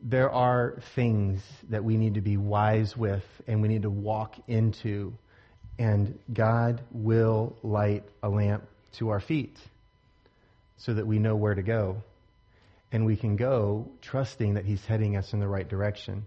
There 0.00 0.30
are 0.30 0.78
things 0.94 1.42
that 1.70 1.82
we 1.82 1.96
need 1.96 2.14
to 2.14 2.20
be 2.20 2.36
wise 2.36 2.96
with 2.96 3.24
and 3.48 3.60
we 3.60 3.68
need 3.68 3.82
to 3.82 3.90
walk 3.90 4.36
into 4.46 5.12
and 5.78 6.18
God 6.32 6.82
will 6.90 7.56
light 7.62 8.04
a 8.22 8.28
lamp 8.28 8.64
to 8.94 9.10
our 9.10 9.20
feet 9.20 9.56
so 10.78 10.94
that 10.94 11.06
we 11.06 11.18
know 11.18 11.36
where 11.36 11.54
to 11.54 11.62
go. 11.62 12.02
And 12.90 13.04
we 13.04 13.16
can 13.16 13.36
go 13.36 13.88
trusting 14.00 14.54
that 14.54 14.64
He's 14.64 14.84
heading 14.84 15.16
us 15.16 15.32
in 15.32 15.40
the 15.40 15.48
right 15.48 15.68
direction. 15.68 16.26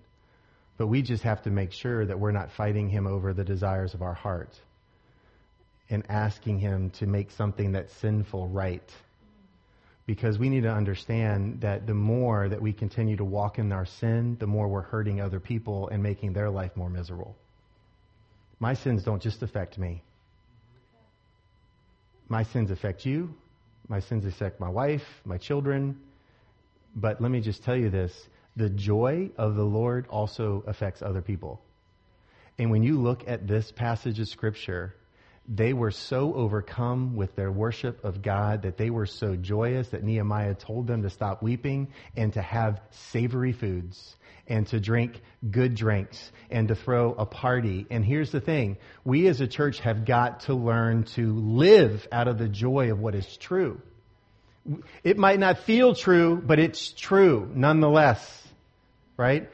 But 0.77 0.87
we 0.87 1.01
just 1.01 1.23
have 1.23 1.41
to 1.43 1.49
make 1.49 1.73
sure 1.73 2.05
that 2.05 2.19
we're 2.19 2.31
not 2.31 2.51
fighting 2.51 2.89
Him 2.89 3.07
over 3.07 3.33
the 3.33 3.43
desires 3.43 3.93
of 3.93 4.01
our 4.01 4.13
heart 4.13 4.59
and 5.89 6.03
asking 6.09 6.59
Him 6.59 6.91
to 6.91 7.05
make 7.05 7.31
something 7.31 7.73
that's 7.73 7.93
sinful 7.95 8.47
right. 8.47 8.89
Because 10.05 10.37
we 10.39 10.49
need 10.49 10.63
to 10.63 10.71
understand 10.71 11.61
that 11.61 11.87
the 11.87 11.93
more 11.93 12.47
that 12.47 12.61
we 12.61 12.73
continue 12.73 13.17
to 13.17 13.25
walk 13.25 13.59
in 13.59 13.71
our 13.71 13.85
sin, 13.85 14.37
the 14.39 14.47
more 14.47 14.67
we're 14.67 14.81
hurting 14.81 15.19
other 15.19 15.39
people 15.39 15.89
and 15.89 16.01
making 16.01 16.33
their 16.33 16.49
life 16.49 16.75
more 16.75 16.89
miserable. 16.89 17.35
My 18.61 18.75
sins 18.75 19.03
don't 19.03 19.21
just 19.21 19.41
affect 19.41 19.79
me. 19.79 20.03
My 22.29 22.43
sins 22.43 22.69
affect 22.69 23.07
you. 23.07 23.33
My 23.87 23.99
sins 24.01 24.23
affect 24.23 24.59
my 24.59 24.69
wife, 24.69 25.01
my 25.25 25.39
children. 25.39 25.99
But 26.95 27.19
let 27.19 27.31
me 27.31 27.41
just 27.41 27.63
tell 27.63 27.75
you 27.75 27.89
this 27.89 28.13
the 28.55 28.69
joy 28.69 29.31
of 29.35 29.55
the 29.55 29.63
Lord 29.63 30.05
also 30.09 30.63
affects 30.67 31.01
other 31.01 31.23
people. 31.23 31.59
And 32.59 32.69
when 32.69 32.83
you 32.83 33.01
look 33.01 33.27
at 33.27 33.47
this 33.47 33.71
passage 33.71 34.19
of 34.19 34.27
Scripture, 34.27 34.93
they 35.53 35.73
were 35.73 35.91
so 35.91 36.33
overcome 36.33 37.17
with 37.17 37.35
their 37.35 37.51
worship 37.51 38.05
of 38.05 38.21
God 38.21 38.61
that 38.61 38.77
they 38.77 38.89
were 38.89 39.05
so 39.05 39.35
joyous 39.35 39.89
that 39.89 40.01
Nehemiah 40.01 40.55
told 40.55 40.87
them 40.87 41.03
to 41.03 41.09
stop 41.09 41.43
weeping 41.43 41.89
and 42.15 42.31
to 42.33 42.41
have 42.41 42.79
savory 43.11 43.51
foods 43.51 44.15
and 44.47 44.65
to 44.67 44.79
drink 44.79 45.21
good 45.49 45.75
drinks 45.75 46.31
and 46.49 46.69
to 46.69 46.75
throw 46.75 47.11
a 47.11 47.25
party. 47.25 47.85
And 47.91 48.05
here's 48.05 48.31
the 48.31 48.39
thing. 48.39 48.77
We 49.03 49.27
as 49.27 49.41
a 49.41 49.47
church 49.47 49.81
have 49.81 50.05
got 50.05 50.41
to 50.41 50.53
learn 50.53 51.03
to 51.15 51.35
live 51.35 52.07
out 52.13 52.29
of 52.29 52.37
the 52.37 52.47
joy 52.47 52.89
of 52.91 52.99
what 52.99 53.13
is 53.13 53.35
true. 53.35 53.81
It 55.03 55.17
might 55.17 55.39
not 55.39 55.59
feel 55.59 55.95
true, 55.95 56.41
but 56.41 56.59
it's 56.59 56.91
true 56.93 57.51
nonetheless. 57.53 58.37
Right? 59.17 59.49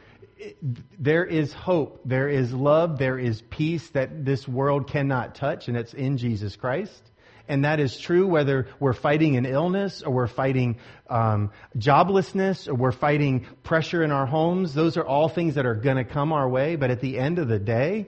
There 0.99 1.25
is 1.25 1.53
hope. 1.53 2.01
There 2.05 2.29
is 2.29 2.53
love. 2.53 2.97
There 2.97 3.17
is 3.17 3.41
peace 3.41 3.87
that 3.89 4.25
this 4.25 4.47
world 4.47 4.89
cannot 4.89 5.35
touch, 5.35 5.67
and 5.67 5.77
it's 5.77 5.93
in 5.93 6.17
Jesus 6.17 6.55
Christ. 6.55 7.01
And 7.47 7.63
that 7.63 7.79
is 7.79 7.97
true 7.97 8.27
whether 8.27 8.67
we're 8.79 8.93
fighting 8.93 9.37
an 9.37 9.45
illness 9.45 10.01
or 10.01 10.11
we're 10.11 10.27
fighting 10.27 10.77
um, 11.09 11.51
joblessness 11.77 12.67
or 12.67 12.75
we're 12.75 12.91
fighting 12.91 13.45
pressure 13.63 14.03
in 14.03 14.11
our 14.11 14.25
homes. 14.25 14.73
Those 14.73 14.97
are 14.97 15.05
all 15.05 15.29
things 15.29 15.55
that 15.55 15.65
are 15.65 15.75
going 15.75 15.97
to 15.97 16.03
come 16.03 16.33
our 16.33 16.47
way. 16.47 16.75
But 16.75 16.91
at 16.91 16.99
the 16.99 17.17
end 17.17 17.39
of 17.39 17.47
the 17.47 17.59
day, 17.59 18.07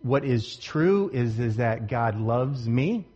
what 0.00 0.24
is 0.24 0.56
true 0.56 1.10
is, 1.12 1.38
is 1.38 1.56
that 1.56 1.88
God 1.88 2.18
loves 2.18 2.66
me. 2.66 3.06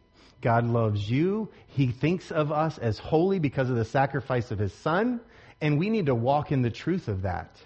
God 0.43 0.67
loves 0.67 1.11
you. 1.11 1.49
He 1.69 1.89
thinks 1.89 2.31
of 2.31 2.53
us 2.53 2.77
as 2.77 2.99
holy 2.99 3.39
because 3.39 3.71
of 3.71 3.77
the 3.77 3.85
sacrifice 3.85 4.51
of 4.51 4.59
His 4.59 4.75
Son. 4.75 5.21
And 5.61 5.79
we 5.79 5.89
need 5.89 6.07
to 6.07 6.15
walk 6.15 6.53
in 6.53 6.61
the 6.61 6.71
truth 6.71 7.09
of 7.09 7.23
that. 7.23 7.57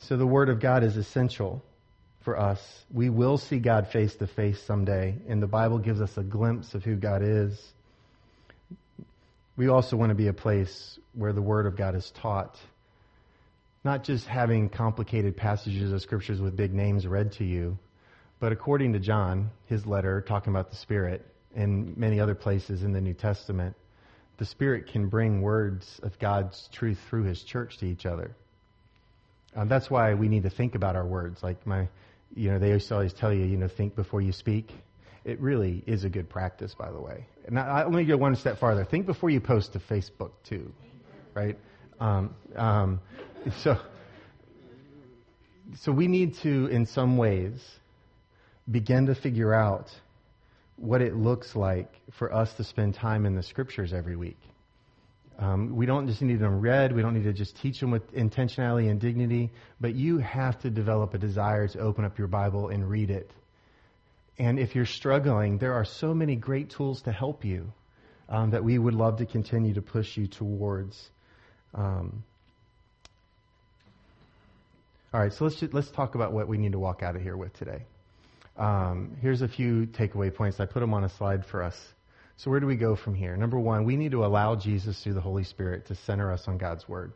So 0.00 0.16
the 0.16 0.26
Word 0.26 0.48
of 0.48 0.60
God 0.60 0.84
is 0.84 0.96
essential 0.96 1.62
for 2.20 2.38
us. 2.38 2.60
We 2.92 3.10
will 3.10 3.38
see 3.38 3.58
God 3.58 3.88
face 3.88 4.14
to 4.16 4.26
face 4.26 4.62
someday, 4.62 5.16
and 5.28 5.42
the 5.42 5.46
Bible 5.46 5.78
gives 5.78 6.00
us 6.00 6.16
a 6.16 6.22
glimpse 6.22 6.74
of 6.74 6.84
who 6.84 6.96
God 6.96 7.22
is. 7.22 7.60
We 9.56 9.68
also 9.68 9.96
want 9.96 10.10
to 10.10 10.14
be 10.14 10.28
a 10.28 10.32
place 10.32 10.98
where 11.14 11.32
the 11.32 11.42
Word 11.42 11.66
of 11.66 11.76
God 11.76 11.94
is 11.94 12.10
taught. 12.22 12.56
Not 13.84 14.04
just 14.04 14.26
having 14.26 14.68
complicated 14.68 15.36
passages 15.36 15.92
of 15.92 16.00
scriptures 16.02 16.40
with 16.40 16.56
big 16.56 16.72
names 16.72 17.06
read 17.06 17.32
to 17.32 17.44
you, 17.44 17.78
but 18.40 18.52
according 18.52 18.92
to 18.92 19.00
John, 19.00 19.50
his 19.66 19.84
letter 19.84 20.20
talking 20.20 20.52
about 20.52 20.70
the 20.70 20.76
Spirit, 20.76 21.26
and 21.54 21.96
many 21.96 22.20
other 22.20 22.34
places 22.34 22.84
in 22.84 22.92
the 22.92 23.00
New 23.00 23.14
Testament, 23.14 23.74
the 24.36 24.44
Spirit 24.44 24.86
can 24.86 25.08
bring 25.08 25.42
words 25.42 25.98
of 26.02 26.18
God's 26.18 26.68
truth 26.72 27.00
through 27.08 27.24
His 27.24 27.42
church 27.42 27.78
to 27.78 27.86
each 27.86 28.06
other. 28.06 28.36
Um, 29.58 29.68
that's 29.68 29.90
why 29.90 30.14
we 30.14 30.28
need 30.28 30.44
to 30.44 30.50
think 30.50 30.76
about 30.76 30.94
our 30.94 31.06
words. 31.06 31.42
Like 31.42 31.66
my 31.66 31.88
you 32.34 32.50
know, 32.50 32.58
they 32.58 32.68
used 32.68 32.88
to 32.88 32.94
always 32.94 33.12
tell 33.12 33.32
you, 33.32 33.44
you 33.44 33.56
know, 33.56 33.68
think 33.68 33.96
before 33.96 34.20
you 34.20 34.32
speak. 34.32 34.72
It 35.24 35.40
really 35.40 35.82
is 35.86 36.04
a 36.04 36.08
good 36.08 36.28
practice, 36.28 36.74
by 36.74 36.90
the 36.90 37.00
way. 37.00 37.26
And 37.46 37.58
I, 37.58 37.82
let 37.82 37.92
me 37.92 38.04
go 38.04 38.16
one 38.16 38.36
step 38.36 38.58
farther. 38.58 38.84
Think 38.84 39.06
before 39.06 39.30
you 39.30 39.40
post 39.40 39.72
to 39.72 39.78
Facebook, 39.78 40.30
too, 40.48 40.72
right? 41.34 41.58
Um, 42.00 42.34
um, 42.56 43.00
so, 43.62 43.76
so 45.80 45.92
we 45.92 46.06
need 46.06 46.36
to, 46.42 46.66
in 46.66 46.86
some 46.86 47.16
ways, 47.16 47.60
begin 48.70 49.06
to 49.06 49.14
figure 49.14 49.52
out 49.52 49.90
what 50.76 51.02
it 51.02 51.16
looks 51.16 51.56
like 51.56 51.90
for 52.18 52.32
us 52.32 52.52
to 52.54 52.64
spend 52.64 52.94
time 52.94 53.26
in 53.26 53.34
the 53.34 53.42
scriptures 53.42 53.92
every 53.92 54.16
week. 54.16 54.38
Um, 55.38 55.76
we 55.76 55.86
don't 55.86 56.08
just 56.08 56.20
need 56.20 56.40
them 56.40 56.60
read. 56.60 56.92
We 56.92 57.00
don't 57.00 57.14
need 57.14 57.24
to 57.24 57.32
just 57.32 57.56
teach 57.60 57.78
them 57.78 57.92
with 57.92 58.12
intentionality 58.12 58.90
and 58.90 59.00
dignity. 59.00 59.52
But 59.80 59.94
you 59.94 60.18
have 60.18 60.58
to 60.60 60.70
develop 60.70 61.14
a 61.14 61.18
desire 61.18 61.68
to 61.68 61.78
open 61.78 62.04
up 62.04 62.18
your 62.18 62.26
Bible 62.26 62.68
and 62.68 62.88
read 62.88 63.10
it. 63.10 63.30
And 64.38 64.58
if 64.58 64.74
you're 64.74 64.86
struggling, 64.86 65.58
there 65.58 65.74
are 65.74 65.84
so 65.84 66.12
many 66.12 66.36
great 66.36 66.70
tools 66.70 67.02
to 67.02 67.12
help 67.12 67.44
you 67.44 67.72
um, 68.28 68.50
that 68.50 68.64
we 68.64 68.78
would 68.78 68.94
love 68.94 69.18
to 69.18 69.26
continue 69.26 69.74
to 69.74 69.82
push 69.82 70.16
you 70.16 70.26
towards. 70.26 71.10
Um, 71.74 72.24
all 75.12 75.20
right, 75.20 75.32
so 75.32 75.44
let's 75.44 75.58
just, 75.58 75.72
let's 75.72 75.90
talk 75.90 76.14
about 76.14 76.32
what 76.32 76.48
we 76.48 76.58
need 76.58 76.72
to 76.72 76.78
walk 76.78 77.02
out 77.02 77.16
of 77.16 77.22
here 77.22 77.36
with 77.36 77.52
today. 77.54 77.84
Um, 78.56 79.16
here's 79.22 79.40
a 79.40 79.48
few 79.48 79.86
takeaway 79.86 80.34
points. 80.34 80.60
I 80.60 80.66
put 80.66 80.80
them 80.80 80.92
on 80.94 81.04
a 81.04 81.08
slide 81.08 81.46
for 81.46 81.62
us. 81.62 81.76
So, 82.38 82.52
where 82.52 82.60
do 82.60 82.66
we 82.66 82.76
go 82.76 82.94
from 82.94 83.14
here? 83.14 83.36
Number 83.36 83.58
one, 83.58 83.84
we 83.84 83.96
need 83.96 84.12
to 84.12 84.24
allow 84.24 84.54
Jesus 84.54 85.02
through 85.02 85.14
the 85.14 85.20
Holy 85.20 85.42
Spirit 85.42 85.86
to 85.86 85.96
center 85.96 86.32
us 86.32 86.46
on 86.46 86.56
God's 86.56 86.88
Word. 86.88 87.12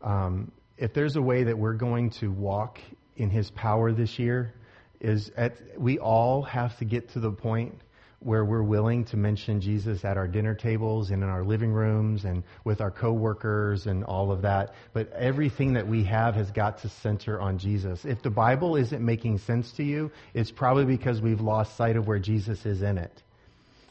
Um, 0.00 0.52
if 0.78 0.94
there's 0.94 1.16
a 1.16 1.22
way 1.22 1.42
that 1.42 1.58
we're 1.58 1.74
going 1.74 2.10
to 2.20 2.30
walk 2.30 2.78
in 3.16 3.30
His 3.30 3.50
power 3.50 3.90
this 3.92 4.20
year, 4.20 4.54
is 5.00 5.32
at, 5.36 5.56
we 5.76 5.98
all 5.98 6.42
have 6.42 6.78
to 6.78 6.84
get 6.84 7.10
to 7.14 7.20
the 7.20 7.32
point 7.32 7.74
where 8.20 8.44
we're 8.44 8.62
willing 8.62 9.06
to 9.06 9.16
mention 9.16 9.60
Jesus 9.60 10.04
at 10.04 10.16
our 10.16 10.28
dinner 10.28 10.54
tables 10.54 11.10
and 11.10 11.24
in 11.24 11.28
our 11.28 11.42
living 11.42 11.72
rooms 11.72 12.24
and 12.24 12.44
with 12.64 12.80
our 12.80 12.92
coworkers 12.92 13.88
and 13.88 14.04
all 14.04 14.30
of 14.30 14.42
that. 14.42 14.74
But 14.92 15.12
everything 15.14 15.72
that 15.72 15.88
we 15.88 16.04
have 16.04 16.36
has 16.36 16.52
got 16.52 16.78
to 16.82 16.88
center 16.88 17.40
on 17.40 17.58
Jesus. 17.58 18.04
If 18.04 18.22
the 18.22 18.30
Bible 18.30 18.76
isn't 18.76 19.04
making 19.04 19.38
sense 19.38 19.72
to 19.72 19.82
you, 19.82 20.12
it's 20.32 20.52
probably 20.52 20.84
because 20.84 21.20
we've 21.20 21.40
lost 21.40 21.76
sight 21.76 21.96
of 21.96 22.06
where 22.06 22.20
Jesus 22.20 22.64
is 22.64 22.82
in 22.82 22.98
it. 22.98 23.20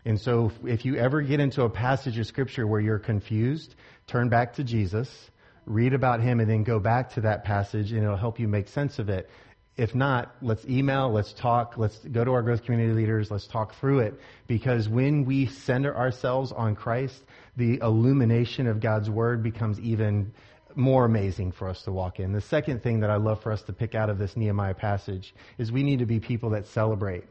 And 0.06 0.20
so 0.20 0.52
if 0.66 0.86
you 0.86 0.96
ever 0.96 1.22
get 1.22 1.40
into 1.40 1.64
a 1.64 1.70
passage 1.70 2.18
of 2.18 2.26
scripture 2.26 2.66
where 2.66 2.82
you're 2.82 3.00
confused, 3.00 3.76
turn 4.08 4.30
back 4.30 4.54
to 4.56 4.64
Jesus, 4.64 5.32
read 5.66 5.94
about 5.94 6.22
him, 6.22 6.40
and 6.40 6.50
then 6.50 6.64
go 6.64 6.80
back 6.80 7.14
to 7.14 7.22
that 7.22 7.44
passage 7.44 7.92
and 7.92 8.04
it'll 8.04 8.18
help 8.18 8.40
you 8.40 8.48
make 8.48 8.68
sense 8.68 9.00
of 9.00 9.10
it. 9.10 9.30
If 9.78 9.96
not, 9.96 10.36
let's 10.42 10.66
email, 10.66 11.12
let's 11.12 11.34
talk, 11.34 11.78
let's 11.78 11.98
go 12.00 12.26
to 12.26 12.32
our 12.32 12.42
growth 12.42 12.64
community 12.64 12.94
leaders, 12.94 13.32
let's 13.32 13.48
talk 13.48 13.74
through 13.76 14.00
it. 14.00 14.20
Because 14.48 14.90
when 14.90 15.24
we 15.26 15.46
center 15.46 15.96
ourselves 15.96 16.52
on 16.52 16.76
Christ, 16.76 17.24
the 17.56 17.80
illumination 17.82 18.68
of 18.68 18.80
God's 18.80 19.10
word 19.10 19.42
becomes 19.44 19.80
even 19.80 20.34
more 20.76 21.06
amazing 21.06 21.52
for 21.52 21.68
us 21.68 21.84
to 21.84 21.92
walk 21.92 22.20
in. 22.20 22.32
The 22.32 22.42
second 22.42 22.84
thing 22.84 23.00
that 23.02 23.10
I 23.10 23.16
love 23.16 23.42
for 23.42 23.52
us 23.52 23.62
to 23.64 23.74
pick 23.74 23.96
out 23.96 24.10
of 24.10 24.18
this 24.18 24.36
Nehemiah 24.36 24.74
passage 24.74 25.34
is 25.58 25.72
we 25.72 25.84
need 25.84 26.00
to 26.00 26.06
be 26.06 26.20
people 26.20 26.52
that 26.52 26.68
celebrate 26.68 27.26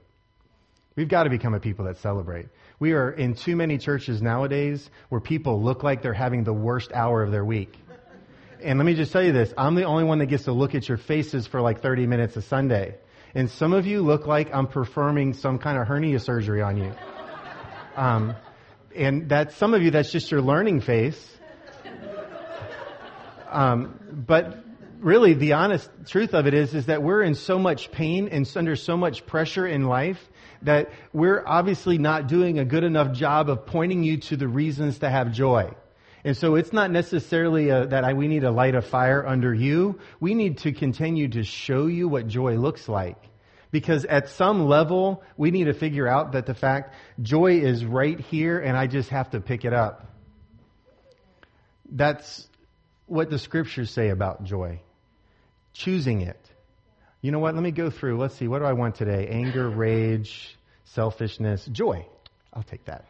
We've 0.96 1.08
got 1.08 1.24
to 1.24 1.30
become 1.30 1.54
a 1.54 1.60
people 1.60 1.84
that 1.84 1.98
celebrate. 1.98 2.46
We 2.78 2.92
are 2.92 3.10
in 3.10 3.34
too 3.34 3.54
many 3.54 3.78
churches 3.78 4.20
nowadays 4.20 4.88
where 5.08 5.20
people 5.20 5.62
look 5.62 5.82
like 5.82 6.02
they're 6.02 6.12
having 6.12 6.44
the 6.44 6.52
worst 6.52 6.92
hour 6.92 7.22
of 7.22 7.30
their 7.30 7.44
week. 7.44 7.76
And 8.62 8.78
let 8.78 8.84
me 8.84 8.94
just 8.94 9.12
tell 9.12 9.22
you 9.22 9.32
this, 9.32 9.54
I'm 9.56 9.74
the 9.74 9.84
only 9.84 10.04
one 10.04 10.18
that 10.18 10.26
gets 10.26 10.44
to 10.44 10.52
look 10.52 10.74
at 10.74 10.88
your 10.88 10.98
faces 10.98 11.46
for 11.46 11.60
like 11.60 11.80
30 11.80 12.06
minutes 12.06 12.36
a 12.36 12.42
Sunday. 12.42 12.96
And 13.34 13.48
some 13.50 13.72
of 13.72 13.86
you 13.86 14.02
look 14.02 14.26
like 14.26 14.52
I'm 14.52 14.66
performing 14.66 15.34
some 15.34 15.58
kind 15.58 15.78
of 15.78 15.86
hernia 15.86 16.18
surgery 16.18 16.60
on 16.60 16.76
you. 16.76 16.92
Um, 17.96 18.34
and 18.94 19.28
that 19.28 19.52
some 19.52 19.72
of 19.72 19.82
you, 19.82 19.92
that's 19.92 20.10
just 20.10 20.30
your 20.30 20.42
learning 20.42 20.80
face. 20.80 21.38
Um, 23.48 23.98
but 24.26 24.64
really, 25.00 25.34
the 25.34 25.54
honest 25.54 25.90
truth 26.06 26.34
of 26.34 26.46
it 26.46 26.54
is, 26.54 26.74
is 26.74 26.86
that 26.86 27.02
we're 27.02 27.22
in 27.22 27.34
so 27.34 27.58
much 27.58 27.90
pain 27.90 28.28
and 28.28 28.50
under 28.56 28.76
so 28.76 28.96
much 28.96 29.26
pressure 29.26 29.66
in 29.66 29.84
life 29.84 30.20
that 30.62 30.90
we're 31.12 31.42
obviously 31.46 31.98
not 31.98 32.28
doing 32.28 32.58
a 32.58 32.64
good 32.64 32.84
enough 32.84 33.12
job 33.12 33.48
of 33.48 33.66
pointing 33.66 34.02
you 34.02 34.18
to 34.18 34.36
the 34.36 34.46
reasons 34.46 34.98
to 34.98 35.08
have 35.08 35.32
joy. 35.32 35.72
And 36.22 36.36
so 36.36 36.54
it's 36.54 36.72
not 36.72 36.90
necessarily 36.90 37.70
a, 37.70 37.86
that 37.86 38.04
I, 38.04 38.12
we 38.12 38.28
need 38.28 38.40
to 38.40 38.50
light 38.50 38.74
a 38.74 38.82
fire 38.82 39.26
under 39.26 39.54
you. 39.54 39.98
We 40.20 40.34
need 40.34 40.58
to 40.58 40.72
continue 40.72 41.28
to 41.28 41.44
show 41.44 41.86
you 41.86 42.08
what 42.08 42.26
joy 42.26 42.56
looks 42.56 42.88
like. 42.88 43.16
Because 43.70 44.04
at 44.04 44.28
some 44.28 44.66
level, 44.66 45.22
we 45.36 45.50
need 45.50 45.64
to 45.64 45.72
figure 45.72 46.06
out 46.06 46.32
that 46.32 46.44
the 46.44 46.54
fact 46.54 46.94
joy 47.22 47.60
is 47.60 47.84
right 47.84 48.18
here 48.18 48.58
and 48.58 48.76
I 48.76 48.86
just 48.86 49.10
have 49.10 49.30
to 49.30 49.40
pick 49.40 49.64
it 49.64 49.72
up. 49.72 50.06
That's 51.90 52.48
what 53.06 53.30
the 53.30 53.38
scriptures 53.38 53.90
say 53.90 54.10
about 54.10 54.44
joy. 54.44 54.80
Choosing 55.84 56.20
it. 56.20 56.38
You 57.22 57.32
know 57.32 57.38
what? 57.38 57.54
Let 57.54 57.62
me 57.62 57.70
go 57.70 57.90
through. 57.90 58.18
Let's 58.18 58.34
see. 58.36 58.48
What 58.48 58.58
do 58.58 58.64
I 58.64 58.74
want 58.74 58.96
today? 58.96 59.28
Anger, 59.28 59.68
rage, 59.68 60.58
selfishness, 60.84 61.66
joy. 61.66 62.06
I'll 62.52 62.62
take 62.62 62.84
that. 62.84 63.06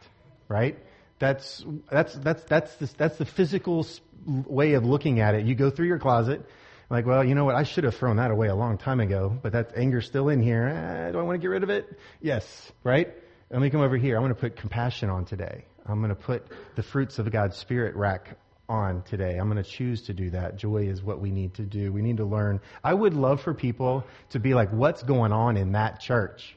Right? 0.47 0.77
That's, 1.19 1.65
that's, 1.89 2.13
that's, 2.15 2.43
that's, 2.43 2.75
the, 2.75 2.89
that's 2.97 3.17
the 3.17 3.25
physical 3.25 3.85
way 4.25 4.73
of 4.73 4.85
looking 4.85 5.19
at 5.19 5.35
it. 5.35 5.45
You 5.45 5.53
go 5.55 5.69
through 5.69 5.87
your 5.87 5.99
closet, 5.99 6.45
like, 6.89 7.05
well, 7.05 7.23
you 7.23 7.35
know 7.35 7.45
what? 7.45 7.55
I 7.55 7.63
should 7.63 7.83
have 7.83 7.95
thrown 7.95 8.17
that 8.17 8.31
away 8.31 8.47
a 8.47 8.55
long 8.55 8.77
time 8.77 8.99
ago, 8.99 9.37
but 9.41 9.51
that 9.51 9.73
anger's 9.75 10.05
still 10.05 10.29
in 10.29 10.41
here. 10.41 10.67
Eh, 10.67 11.11
do 11.11 11.19
I 11.19 11.21
want 11.23 11.35
to 11.35 11.41
get 11.41 11.47
rid 11.47 11.63
of 11.63 11.69
it? 11.69 11.99
Yes, 12.21 12.71
right? 12.83 13.13
Let 13.49 13.61
me 13.61 13.69
come 13.69 13.81
over 13.81 13.97
here. 13.97 14.15
I'm 14.15 14.23
going 14.23 14.33
to 14.33 14.39
put 14.39 14.55
compassion 14.55 15.09
on 15.09 15.25
today. 15.25 15.65
I'm 15.85 15.99
going 15.99 16.15
to 16.15 16.21
put 16.21 16.45
the 16.75 16.83
fruits 16.83 17.19
of 17.19 17.29
God's 17.31 17.57
Spirit 17.57 17.95
rack 17.95 18.37
on 18.71 19.03
today. 19.03 19.37
I'm 19.37 19.49
going 19.49 19.63
to 19.63 19.69
choose 19.69 20.03
to 20.03 20.13
do 20.13 20.31
that. 20.31 20.57
Joy 20.57 20.87
is 20.87 21.03
what 21.03 21.19
we 21.19 21.31
need 21.31 21.55
to 21.55 21.63
do. 21.63 21.91
We 21.91 22.01
need 22.01 22.17
to 22.17 22.25
learn. 22.25 22.61
I 22.83 22.93
would 22.93 23.13
love 23.13 23.41
for 23.41 23.53
people 23.53 24.05
to 24.31 24.39
be 24.39 24.53
like, 24.53 24.71
what's 24.71 25.03
going 25.03 25.31
on 25.31 25.57
in 25.57 25.73
that 25.73 25.99
church? 25.99 26.55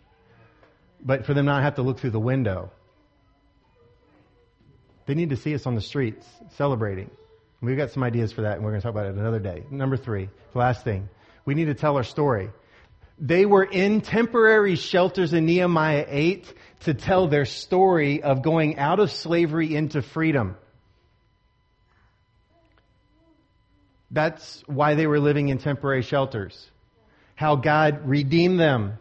But 1.05 1.27
for 1.27 1.35
them 1.35 1.45
not 1.45 1.63
have 1.63 1.75
to 1.75 1.83
look 1.83 1.99
through 1.99 2.11
the 2.11 2.21
window 2.21 2.71
they 5.07 5.15
need 5.15 5.31
to 5.31 5.37
see 5.37 5.55
us 5.55 5.67
on 5.67 5.75
the 5.75 5.81
streets 5.81 6.27
celebrating. 6.57 7.11
We've 7.61 7.77
got 7.77 7.91
some 7.91 8.03
ideas 8.03 8.33
for 8.33 8.43
that, 8.43 8.57
and 8.57 8.65
we're 8.65 8.73
going 8.73 8.81
to 8.81 8.87
talk 8.87 8.93
about 8.93 9.07
it 9.07 9.15
another 9.15 9.39
day. 9.39 9.65
Number 9.71 9.97
three, 9.97 10.29
the 10.53 10.59
last 10.59 10.85
thing. 10.85 11.09
We 11.45 11.55
need 11.55 11.67
to 11.67 11.75
tell 11.75 11.97
our 11.97 12.05
story. 12.05 12.51
They 13.19 13.47
were 13.47 13.65
in 13.65 14.01
temporary 14.01 14.77
shelters 14.77 15.33
in 15.33 15.47
Nehemiah 15.47 16.05
8 16.09 16.53
to 16.81 16.95
tell 16.95 17.29
their 17.29 17.45
story 17.45 18.23
of 18.23 18.43
going 18.43 18.79
out 18.79 18.99
of 18.99 19.11
slavery 19.13 19.75
into 19.75 20.03
freedom. 20.03 20.57
That's 24.15 24.63
why 24.67 24.95
they 24.95 25.07
were 25.07 25.21
living 25.21 25.49
in 25.49 25.59
temporary 25.59 26.03
shelters. 26.03 26.71
How 27.35 27.57
God 27.57 28.09
redeemed 28.09 28.59
them 28.59 28.99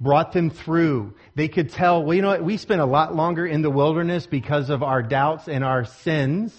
brought 0.00 0.32
them 0.32 0.50
through. 0.50 1.14
They 1.34 1.48
could 1.48 1.70
tell, 1.70 2.02
well, 2.02 2.14
you 2.14 2.22
know 2.22 2.28
what? 2.28 2.44
We 2.44 2.56
spent 2.56 2.80
a 2.80 2.86
lot 2.86 3.14
longer 3.14 3.46
in 3.46 3.62
the 3.62 3.70
wilderness 3.70 4.26
because 4.26 4.70
of 4.70 4.82
our 4.82 5.02
doubts 5.02 5.48
and 5.48 5.64
our 5.64 5.84
sins. 5.84 6.54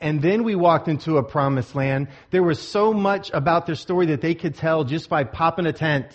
And 0.00 0.20
then 0.20 0.44
we 0.44 0.54
walked 0.54 0.88
into 0.88 1.18
a 1.18 1.22
promised 1.22 1.74
land. 1.74 2.08
There 2.30 2.42
was 2.42 2.60
so 2.60 2.92
much 2.92 3.30
about 3.32 3.66
their 3.66 3.74
story 3.74 4.06
that 4.06 4.20
they 4.20 4.34
could 4.34 4.54
tell 4.54 4.84
just 4.84 5.08
by 5.08 5.24
popping 5.24 5.66
a 5.66 5.72
tent, 5.72 6.06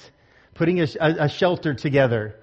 putting 0.53 0.79
a, 0.79 0.87
a, 0.99 1.29
shelter 1.29 1.73
together. 1.73 2.35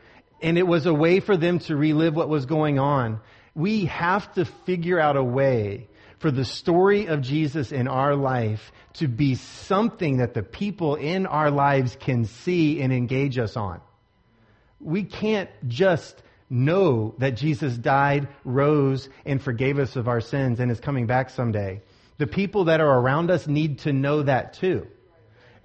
And 0.43 0.59
it 0.59 0.67
was 0.67 0.87
a 0.87 0.95
way 0.95 1.21
for 1.21 1.37
them 1.37 1.59
to 1.61 1.77
relive 1.77 2.15
what 2.15 2.29
was 2.29 2.47
going 2.47 2.79
on. 2.79 3.21
We 3.55 3.87
have 3.87 4.33
to 4.35 4.45
figure 4.45 5.01
out 5.01 5.17
a 5.17 5.25
way 5.25 5.89
for 6.19 6.31
the 6.31 6.45
story 6.45 7.07
of 7.07 7.21
Jesus 7.21 7.73
in 7.73 7.89
our 7.89 8.15
life 8.15 8.73
to 8.95 9.09
be 9.09 9.35
something 9.35 10.19
that 10.19 10.35
the 10.35 10.43
people 10.43 10.95
in 10.97 11.27
our 11.27 11.51
lives 11.51 11.97
can 12.01 12.25
see 12.25 12.81
and 12.81 12.93
engage 12.93 13.39
us 13.39 13.57
on. 13.57 13.81
We 14.81 15.05
can't 15.05 15.51
just 15.67 16.23
know 16.49 17.15
that 17.19 17.37
Jesus 17.37 17.77
died, 17.77 18.29
rose, 18.45 19.09
and 19.25 19.43
forgave 19.43 19.79
us 19.79 19.97
of 19.97 20.09
our 20.09 20.21
sins 20.21 20.61
and 20.61 20.71
is 20.71 20.81
coming 20.81 21.07
back 21.07 21.31
someday. 21.31 21.83
The 22.19 22.27
people 22.27 22.65
that 22.65 22.81
are 22.81 22.99
around 22.99 23.31
us 23.31 23.47
need 23.47 23.81
to 23.81 23.93
know 23.93 24.23
that 24.23 24.55
too. 24.55 24.87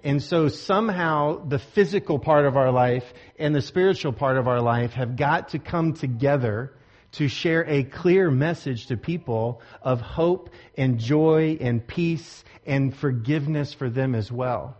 And 0.04 0.22
so 0.22 0.48
somehow 0.48 1.46
the 1.46 1.60
physical 1.60 2.18
part 2.18 2.44
of 2.44 2.56
our 2.56 2.72
life 2.72 3.04
and 3.38 3.54
the 3.54 3.62
spiritual 3.62 4.12
part 4.12 4.36
of 4.36 4.48
our 4.48 4.60
life 4.60 4.92
have 4.92 5.16
got 5.16 5.50
to 5.50 5.58
come 5.58 5.94
together 5.94 6.72
to 7.12 7.28
share 7.28 7.64
a 7.68 7.84
clear 7.84 8.30
message 8.30 8.86
to 8.86 8.96
people 8.96 9.60
of 9.82 10.00
hope 10.00 10.50
and 10.76 10.98
joy 10.98 11.58
and 11.60 11.86
peace 11.86 12.44
and 12.66 12.94
forgiveness 12.96 13.74
for 13.74 13.90
them 13.90 14.14
as 14.14 14.30
well. 14.32 14.76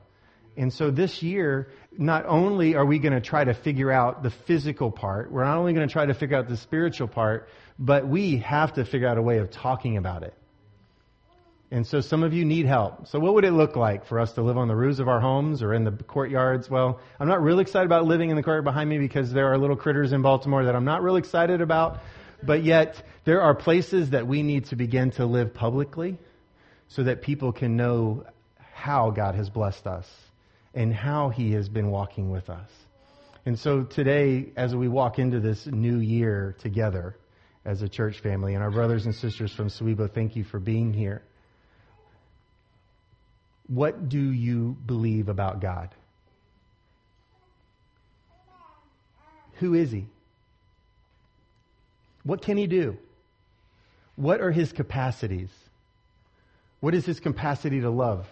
And 0.56 0.72
so 0.72 0.90
this 0.90 1.22
year, 1.22 1.68
not 1.96 2.26
only 2.26 2.74
are 2.74 2.84
we 2.84 2.98
going 2.98 3.14
to 3.14 3.20
try 3.20 3.44
to 3.44 3.54
figure 3.54 3.90
out 3.90 4.22
the 4.22 4.30
physical 4.30 4.90
part, 4.90 5.32
we're 5.32 5.44
not 5.44 5.56
only 5.56 5.72
going 5.72 5.86
to 5.86 5.92
try 5.92 6.06
to 6.06 6.14
figure 6.14 6.36
out 6.36 6.48
the 6.48 6.56
spiritual 6.56 7.08
part, 7.08 7.48
but 7.78 8.06
we 8.06 8.38
have 8.38 8.74
to 8.74 8.84
figure 8.84 9.08
out 9.08 9.18
a 9.18 9.22
way 9.22 9.38
of 9.38 9.50
talking 9.50 9.96
about 9.96 10.22
it. 10.22 10.34
And 11.70 11.86
so 11.86 12.02
some 12.02 12.22
of 12.22 12.34
you 12.34 12.44
need 12.44 12.66
help. 12.66 13.08
So 13.08 13.18
what 13.18 13.32
would 13.32 13.46
it 13.46 13.52
look 13.52 13.76
like 13.76 14.04
for 14.04 14.20
us 14.20 14.34
to 14.34 14.42
live 14.42 14.58
on 14.58 14.68
the 14.68 14.76
roofs 14.76 14.98
of 14.98 15.08
our 15.08 15.20
homes 15.20 15.62
or 15.62 15.72
in 15.72 15.84
the 15.84 15.92
courtyards? 15.92 16.68
Well, 16.68 17.00
I'm 17.18 17.28
not 17.28 17.40
really 17.40 17.62
excited 17.62 17.86
about 17.86 18.04
living 18.04 18.28
in 18.28 18.36
the 18.36 18.42
courtyard 18.42 18.64
behind 18.64 18.90
me 18.90 18.98
because 18.98 19.32
there 19.32 19.50
are 19.50 19.56
little 19.56 19.76
critters 19.76 20.12
in 20.12 20.20
Baltimore 20.20 20.66
that 20.66 20.76
I'm 20.76 20.84
not 20.84 21.00
really 21.02 21.20
excited 21.20 21.62
about. 21.62 22.00
But 22.44 22.64
yet, 22.64 23.02
there 23.24 23.42
are 23.42 23.54
places 23.54 24.10
that 24.10 24.26
we 24.26 24.42
need 24.42 24.66
to 24.66 24.76
begin 24.76 25.12
to 25.12 25.26
live 25.26 25.54
publicly 25.54 26.18
so 26.88 27.04
that 27.04 27.22
people 27.22 27.52
can 27.52 27.76
know 27.76 28.24
how 28.72 29.10
God 29.10 29.34
has 29.34 29.48
blessed 29.48 29.86
us 29.86 30.06
and 30.74 30.92
how 30.92 31.28
He 31.28 31.52
has 31.52 31.68
been 31.68 31.90
walking 31.90 32.30
with 32.30 32.50
us. 32.50 32.68
And 33.46 33.58
so 33.58 33.82
today, 33.84 34.52
as 34.56 34.74
we 34.74 34.88
walk 34.88 35.18
into 35.18 35.40
this 35.40 35.66
new 35.66 35.98
year 35.98 36.56
together 36.60 37.16
as 37.64 37.82
a 37.82 37.88
church 37.88 38.20
family, 38.20 38.54
and 38.54 38.62
our 38.62 38.70
brothers 38.70 39.06
and 39.06 39.14
sisters 39.14 39.52
from 39.54 39.68
Sowebo, 39.68 40.12
thank 40.12 40.34
you 40.34 40.42
for 40.44 40.58
being 40.58 40.92
here. 40.92 41.22
What 43.68 44.08
do 44.08 44.20
you 44.20 44.76
believe 44.84 45.28
about 45.28 45.60
God? 45.60 45.94
Who 49.54 49.74
is 49.74 49.92
He? 49.92 50.06
What 52.24 52.42
can 52.42 52.56
he 52.56 52.66
do? 52.66 52.98
What 54.16 54.40
are 54.40 54.50
his 54.50 54.72
capacities? 54.72 55.50
What 56.80 56.94
is 56.94 57.04
his 57.04 57.20
capacity 57.20 57.80
to 57.80 57.90
love? 57.90 58.26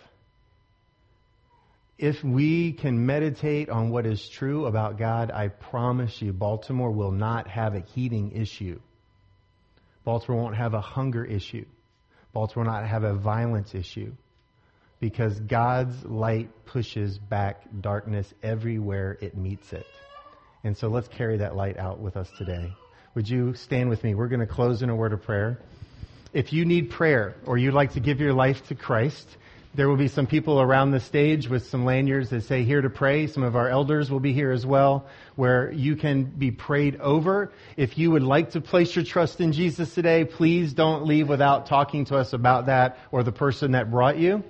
If 1.98 2.24
we 2.24 2.72
can 2.72 3.04
meditate 3.04 3.68
on 3.68 3.90
what 3.90 4.06
is 4.06 4.26
true 4.28 4.66
about 4.66 4.98
God, 4.98 5.30
I 5.30 5.48
promise 5.48 6.20
you, 6.22 6.32
Baltimore 6.32 6.90
will 6.90 7.12
not 7.12 7.48
have 7.48 7.74
a 7.74 7.80
heating 7.80 8.32
issue. 8.32 8.80
Baltimore 10.04 10.42
won't 10.42 10.56
have 10.56 10.74
a 10.74 10.80
hunger 10.80 11.24
issue. 11.24 11.66
Baltimore 12.32 12.64
will 12.64 12.72
not 12.72 12.88
have 12.88 13.04
a 13.04 13.14
violence 13.14 13.74
issue. 13.74 14.12
Because 14.98 15.38
God's 15.40 16.04
light 16.04 16.50
pushes 16.66 17.18
back 17.18 17.62
darkness 17.80 18.32
everywhere 18.42 19.18
it 19.20 19.36
meets 19.36 19.72
it. 19.72 19.86
And 20.64 20.76
so 20.76 20.88
let's 20.88 21.08
carry 21.08 21.38
that 21.38 21.56
light 21.56 21.78
out 21.78 22.00
with 22.00 22.16
us 22.16 22.30
today. 22.38 22.72
Would 23.16 23.28
you 23.28 23.54
stand 23.54 23.90
with 23.90 24.04
me? 24.04 24.14
We're 24.14 24.28
going 24.28 24.40
to 24.40 24.46
close 24.46 24.82
in 24.82 24.88
a 24.88 24.94
word 24.94 25.12
of 25.12 25.22
prayer. 25.22 25.58
If 26.32 26.52
you 26.52 26.64
need 26.64 26.90
prayer 26.90 27.34
or 27.44 27.58
you'd 27.58 27.74
like 27.74 27.94
to 27.94 28.00
give 28.00 28.20
your 28.20 28.32
life 28.32 28.68
to 28.68 28.76
Christ, 28.76 29.28
there 29.74 29.88
will 29.88 29.96
be 29.96 30.06
some 30.06 30.28
people 30.28 30.60
around 30.60 30.92
the 30.92 31.00
stage 31.00 31.48
with 31.48 31.66
some 31.66 31.84
lanyards 31.84 32.30
that 32.30 32.44
say 32.44 32.62
here 32.62 32.80
to 32.80 32.88
pray. 32.88 33.26
Some 33.26 33.42
of 33.42 33.56
our 33.56 33.68
elders 33.68 34.12
will 34.12 34.20
be 34.20 34.32
here 34.32 34.52
as 34.52 34.64
well 34.64 35.08
where 35.34 35.72
you 35.72 35.96
can 35.96 36.22
be 36.22 36.52
prayed 36.52 37.00
over. 37.00 37.50
If 37.76 37.98
you 37.98 38.12
would 38.12 38.22
like 38.22 38.50
to 38.50 38.60
place 38.60 38.94
your 38.94 39.04
trust 39.04 39.40
in 39.40 39.50
Jesus 39.50 39.92
today, 39.92 40.24
please 40.24 40.72
don't 40.72 41.04
leave 41.04 41.28
without 41.28 41.66
talking 41.66 42.04
to 42.06 42.16
us 42.16 42.32
about 42.32 42.66
that 42.66 42.96
or 43.10 43.24
the 43.24 43.32
person 43.32 43.72
that 43.72 43.90
brought 43.90 44.18
you. 44.18 44.44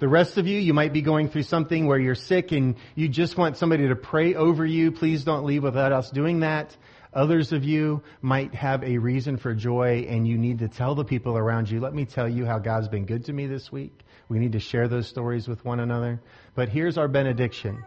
The 0.00 0.08
rest 0.08 0.36
of 0.36 0.48
you, 0.48 0.58
you 0.58 0.74
might 0.74 0.92
be 0.92 1.02
going 1.02 1.28
through 1.28 1.44
something 1.44 1.86
where 1.86 1.98
you're 1.98 2.16
sick 2.16 2.50
and 2.50 2.74
you 2.96 3.06
just 3.06 3.36
want 3.36 3.56
somebody 3.56 3.86
to 3.86 3.94
pray 3.94 4.34
over 4.34 4.66
you. 4.66 4.90
Please 4.90 5.22
don't 5.22 5.44
leave 5.44 5.62
without 5.62 5.92
us 5.92 6.10
doing 6.10 6.40
that. 6.40 6.76
Others 7.12 7.52
of 7.52 7.64
you 7.64 8.02
might 8.22 8.54
have 8.54 8.84
a 8.84 8.98
reason 8.98 9.36
for 9.36 9.54
joy 9.54 10.06
and 10.08 10.26
you 10.26 10.38
need 10.38 10.60
to 10.60 10.68
tell 10.68 10.94
the 10.94 11.04
people 11.04 11.36
around 11.36 11.70
you, 11.70 11.80
let 11.80 11.94
me 11.94 12.04
tell 12.04 12.28
you 12.28 12.46
how 12.46 12.58
God's 12.58 12.88
been 12.88 13.04
good 13.04 13.24
to 13.24 13.32
me 13.32 13.46
this 13.46 13.72
week. 13.72 14.00
We 14.28 14.38
need 14.38 14.52
to 14.52 14.60
share 14.60 14.86
those 14.86 15.08
stories 15.08 15.48
with 15.48 15.64
one 15.64 15.80
another. 15.80 16.20
But 16.54 16.68
here's 16.68 16.98
our 16.98 17.08
benediction. 17.08 17.84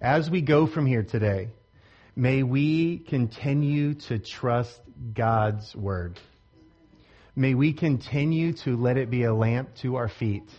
As 0.00 0.30
we 0.30 0.40
go 0.40 0.66
from 0.66 0.86
here 0.86 1.02
today, 1.02 1.48
May 2.16 2.42
we 2.42 2.98
continue 2.98 3.94
to 3.94 4.18
trust 4.18 4.78
God's 5.14 5.74
word. 5.74 6.18
May 7.36 7.54
we 7.54 7.72
continue 7.72 8.52
to 8.64 8.76
let 8.76 8.96
it 8.96 9.10
be 9.10 9.22
a 9.22 9.32
lamp 9.32 9.76
to 9.76 9.96
our 9.96 10.08
feet. 10.08 10.50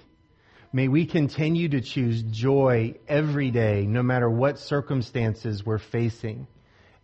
May 0.73 0.87
we 0.87 1.05
continue 1.05 1.69
to 1.69 1.81
choose 1.81 2.23
joy 2.23 2.95
every 3.07 3.51
day, 3.51 3.85
no 3.85 4.01
matter 4.01 4.29
what 4.29 4.57
circumstances 4.57 5.65
we're 5.65 5.77
facing. 5.77 6.47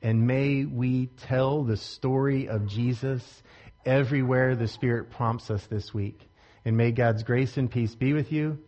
And 0.01 0.27
may 0.27 0.65
we 0.65 1.07
tell 1.07 1.63
the 1.63 1.77
story 1.77 2.47
of 2.47 2.67
Jesus 2.67 3.23
everywhere 3.85 4.55
the 4.55 4.67
Spirit 4.67 5.09
prompts 5.11 5.49
us 5.49 5.65
this 5.67 5.93
week. 5.93 6.29
And 6.65 6.77
may 6.77 6.91
God's 6.91 7.23
grace 7.23 7.57
and 7.57 7.71
peace 7.71 7.95
be 7.95 8.13
with 8.13 8.31
you 8.31 8.59